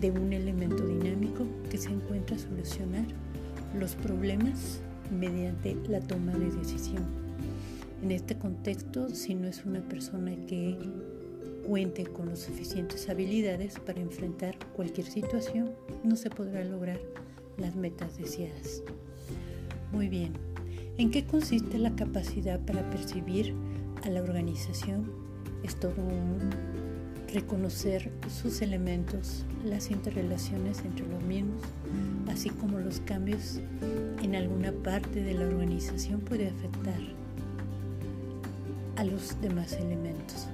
de 0.00 0.10
un 0.10 0.32
elemento 0.32 0.84
dinámico 0.84 1.46
que 1.70 1.78
se 1.78 1.90
encuentra 1.90 2.34
a 2.34 2.40
solucionar 2.40 3.06
los 3.78 3.94
problemas 3.94 4.80
mediante 5.16 5.76
la 5.88 6.00
toma 6.00 6.32
de 6.32 6.50
decisión. 6.50 7.23
En 8.02 8.10
este 8.10 8.36
contexto, 8.36 9.08
si 9.08 9.34
no 9.34 9.48
es 9.48 9.64
una 9.64 9.80
persona 9.80 10.32
que 10.46 10.76
cuente 11.66 12.04
con 12.04 12.28
las 12.28 12.40
suficientes 12.40 13.08
habilidades 13.08 13.78
para 13.78 14.00
enfrentar 14.00 14.58
cualquier 14.76 15.06
situación, 15.06 15.70
no 16.02 16.16
se 16.16 16.28
podrá 16.28 16.62
lograr 16.64 17.00
las 17.56 17.74
metas 17.76 18.18
deseadas. 18.18 18.82
Muy 19.92 20.08
bien, 20.08 20.32
¿en 20.98 21.10
qué 21.10 21.24
consiste 21.24 21.78
la 21.78 21.96
capacidad 21.96 22.60
para 22.60 22.88
percibir 22.90 23.54
a 24.02 24.10
la 24.10 24.22
organización? 24.22 25.10
Es 25.62 25.76
todo 25.76 25.94
un 26.02 26.50
reconocer 27.32 28.12
sus 28.28 28.60
elementos, 28.60 29.46
las 29.64 29.90
interrelaciones 29.90 30.84
entre 30.84 31.06
los 31.08 31.22
mismos, 31.24 31.62
así 32.28 32.50
como 32.50 32.78
los 32.78 33.00
cambios 33.00 33.60
en 34.22 34.34
alguna 34.34 34.72
parte 34.72 35.22
de 35.22 35.34
la 35.34 35.46
organización 35.46 36.20
puede 36.20 36.48
afectar 36.48 37.00
a 38.96 39.04
los 39.04 39.40
demás 39.40 39.72
elementos. 39.74 40.48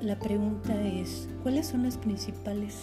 La 0.00 0.18
pregunta 0.18 0.74
es, 0.82 1.28
¿cuáles 1.42 1.68
son 1.68 1.84
las 1.84 1.96
principales 1.96 2.80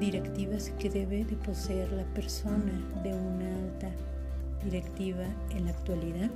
directivas 0.00 0.70
que 0.78 0.88
debe 0.88 1.24
de 1.24 1.36
poseer 1.36 1.92
la 1.92 2.04
persona 2.14 2.72
de 3.02 3.12
una 3.12 3.54
alta 3.58 3.90
directiva 4.64 5.24
en 5.50 5.66
la 5.66 5.72
actualidad? 5.72 6.30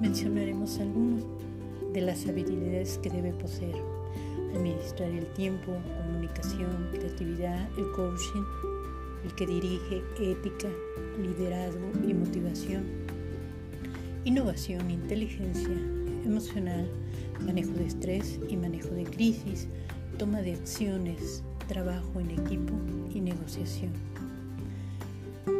Mencionaremos 0.00 0.80
algunas 0.80 1.22
de 1.92 2.00
las 2.00 2.26
habilidades 2.26 2.98
que 2.98 3.10
debe 3.10 3.32
poseer. 3.32 3.76
Administrar 4.54 5.10
el 5.10 5.26
tiempo, 5.34 5.72
comunicación, 6.04 6.88
creatividad, 6.92 7.68
el 7.78 7.90
coaching, 7.92 8.42
el 9.24 9.34
que 9.34 9.46
dirige, 9.46 10.02
ética, 10.18 10.68
liderazgo 11.20 11.90
y 12.06 12.14
motivación, 12.14 13.05
innovación, 14.26 14.90
inteligencia 14.90 15.70
emocional, 16.24 16.90
manejo 17.44 17.70
de 17.70 17.86
estrés 17.86 18.40
y 18.48 18.56
manejo 18.56 18.88
de 18.88 19.04
crisis, 19.04 19.68
toma 20.18 20.42
de 20.42 20.54
acciones, 20.54 21.44
trabajo 21.68 22.18
en 22.18 22.32
equipo 22.32 22.74
y 23.14 23.20
negociación. 23.20 23.92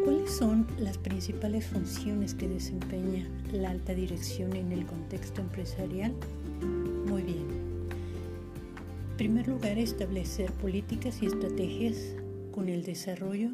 ¿Cuáles 0.04 0.32
son 0.32 0.66
las 0.80 0.98
principales 0.98 1.64
funciones 1.64 2.34
que 2.34 2.48
desempeña 2.48 3.28
la 3.52 3.70
alta 3.70 3.94
dirección 3.94 4.56
en 4.56 4.72
el 4.72 4.84
contexto 4.84 5.42
empresarial? 5.42 6.12
Muy 7.06 7.22
bien. 7.22 7.46
En 9.10 9.16
primer 9.16 9.46
lugar, 9.46 9.78
establecer 9.78 10.50
políticas 10.54 11.22
y 11.22 11.26
estrategias 11.26 11.96
con 12.50 12.68
el 12.68 12.82
desarrollo 12.82 13.50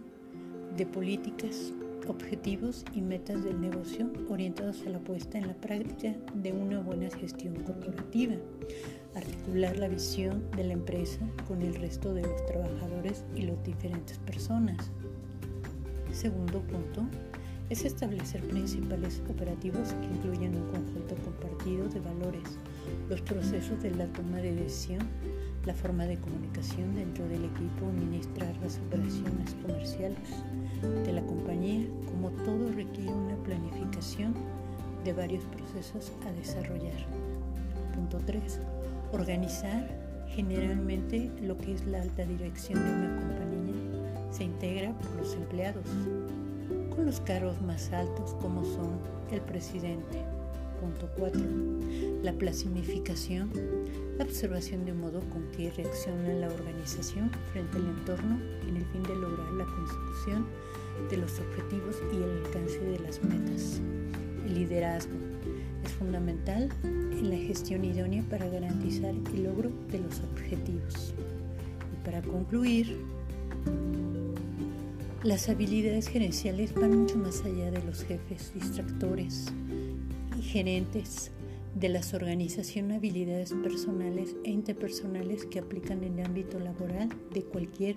de 0.74 0.86
políticas 0.86 1.74
objetivos 2.08 2.84
y 2.94 3.00
metas 3.00 3.44
del 3.44 3.60
negocio 3.60 4.10
orientados 4.28 4.82
a 4.86 4.90
la 4.90 4.98
puesta 4.98 5.38
en 5.38 5.48
la 5.48 5.54
práctica 5.54 6.14
de 6.34 6.52
una 6.52 6.80
buena 6.80 7.10
gestión 7.10 7.54
corporativa, 7.56 8.34
articular 9.14 9.76
la 9.78 9.88
visión 9.88 10.50
de 10.52 10.64
la 10.64 10.72
empresa 10.72 11.20
con 11.46 11.62
el 11.62 11.74
resto 11.74 12.14
de 12.14 12.22
los 12.22 12.46
trabajadores 12.46 13.24
y 13.34 13.42
las 13.42 13.62
diferentes 13.64 14.18
personas. 14.18 14.90
Segundo 16.12 16.60
punto 16.62 17.06
es 17.70 17.84
establecer 17.84 18.42
principales 18.48 19.22
operativos 19.30 19.94
que 19.94 20.06
incluyen 20.06 20.56
un 20.56 20.68
conjunto 20.70 21.14
compartido 21.24 21.88
de 21.88 22.00
valores, 22.00 22.58
los 23.08 23.22
procesos 23.22 23.82
de 23.82 23.92
la 23.92 24.06
toma 24.12 24.38
de 24.38 24.54
decisión, 24.54 25.00
la 25.64 25.74
forma 25.74 26.06
de 26.06 26.18
comunicación 26.18 26.94
dentro 26.94 27.26
del 27.28 27.44
equipo, 27.44 27.86
administrar 27.86 28.56
las 28.62 28.78
operaciones 28.78 29.54
comerciales 29.62 30.28
de 31.04 31.12
la 31.12 31.22
compañía, 31.22 31.86
como 32.06 32.30
todo 32.44 32.72
requiere 32.72 33.12
una 33.12 33.36
planificación 33.36 34.34
de 35.04 35.12
varios 35.12 35.44
procesos 35.44 36.12
a 36.26 36.32
desarrollar. 36.32 37.06
Punto 37.94 38.18
3. 38.26 38.60
Organizar 39.12 39.88
generalmente 40.28 41.30
lo 41.42 41.56
que 41.58 41.74
es 41.74 41.84
la 41.86 42.00
alta 42.00 42.24
dirección 42.24 42.82
de 42.82 42.90
una 42.90 43.16
compañía 43.16 43.52
se 44.32 44.44
integra 44.44 44.92
por 44.94 45.14
los 45.16 45.34
empleados, 45.34 45.84
con 46.94 47.04
los 47.04 47.20
cargos 47.20 47.60
más 47.60 47.92
altos 47.92 48.34
como 48.40 48.64
son 48.64 48.98
el 49.30 49.42
presidente, 49.42 50.24
Punto 50.82 51.08
4. 51.16 51.40
La 52.24 52.32
planificación, 52.32 53.52
la 54.18 54.24
observación 54.24 54.84
de 54.84 54.92
modo 54.92 55.20
con 55.30 55.44
que 55.52 55.70
reacciona 55.70 56.34
la 56.34 56.48
organización 56.48 57.30
frente 57.52 57.76
al 57.76 57.86
entorno 57.86 58.40
en 58.68 58.78
el 58.78 58.84
fin 58.86 59.04
de 59.04 59.14
lograr 59.14 59.52
la 59.52 59.64
consecución 59.64 60.44
de 61.08 61.18
los 61.18 61.38
objetivos 61.38 62.02
y 62.12 62.16
el 62.16 62.44
alcance 62.44 62.80
de 62.80 62.98
las 62.98 63.22
metas. 63.22 63.80
El 64.44 64.54
liderazgo 64.56 65.14
es 65.84 65.92
fundamental 65.92 66.68
en 66.82 67.30
la 67.30 67.36
gestión 67.36 67.84
idónea 67.84 68.24
para 68.28 68.48
garantizar 68.48 69.14
el 69.14 69.44
logro 69.44 69.70
de 69.92 70.00
los 70.00 70.18
objetivos. 70.32 71.14
Y 71.92 72.04
para 72.04 72.22
concluir, 72.22 72.96
las 75.22 75.48
habilidades 75.48 76.08
gerenciales 76.08 76.74
van 76.74 77.02
mucho 77.02 77.18
más 77.18 77.40
allá 77.44 77.70
de 77.70 77.84
los 77.84 78.02
jefes 78.02 78.52
distractores 78.52 79.52
gerentes 80.42 81.32
de 81.74 81.88
las 81.88 82.12
organizaciones 82.12 82.98
habilidades 82.98 83.54
personales 83.62 84.36
e 84.44 84.50
interpersonales 84.50 85.46
que 85.46 85.58
aplican 85.58 86.04
en 86.04 86.18
el 86.18 86.26
ámbito 86.26 86.58
laboral 86.58 87.08
de 87.32 87.42
cualquier 87.44 87.96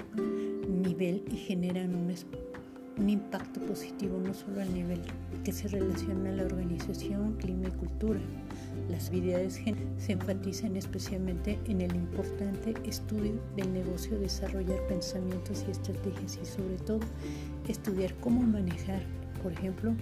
nivel 0.69 1.23
y 1.31 1.35
generan 1.35 1.93
un, 1.93 2.13
un 2.97 3.09
impacto 3.09 3.59
positivo 3.61 4.19
no 4.19 4.33
solo 4.33 4.61
al 4.61 4.73
nivel 4.73 5.01
que 5.43 5.51
se 5.51 5.67
relaciona 5.67 6.29
a 6.29 6.33
la 6.33 6.45
organización, 6.45 7.33
clima 7.33 7.67
y 7.67 7.71
cultura. 7.71 8.19
Las 8.89 9.09
habilidades 9.09 9.61
se 9.97 10.11
enfatizan 10.11 10.77
especialmente 10.77 11.59
en 11.67 11.81
el 11.81 11.93
importante 11.95 12.73
estudio 12.87 13.33
del 13.57 13.73
negocio, 13.73 14.17
desarrollar 14.17 14.79
pensamientos 14.87 15.65
y 15.67 15.71
estrategias 15.71 16.39
y 16.41 16.45
sobre 16.45 16.77
todo 16.77 17.01
estudiar 17.67 18.13
cómo 18.15 18.41
manejar, 18.41 19.01
por 19.43 19.51
ejemplo, 19.51 19.93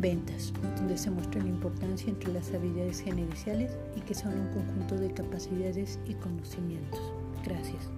Ventas, 0.00 0.52
donde 0.76 0.96
se 0.96 1.10
muestra 1.10 1.42
la 1.42 1.48
importancia 1.48 2.08
entre 2.08 2.32
las 2.32 2.52
habilidades 2.54 3.00
gerenciales 3.00 3.76
y 3.96 4.00
que 4.00 4.14
son 4.14 4.32
un 4.32 4.46
conjunto 4.52 4.94
de 4.96 5.12
capacidades 5.12 5.98
y 6.06 6.14
conocimientos. 6.14 7.00
Gracias. 7.44 7.90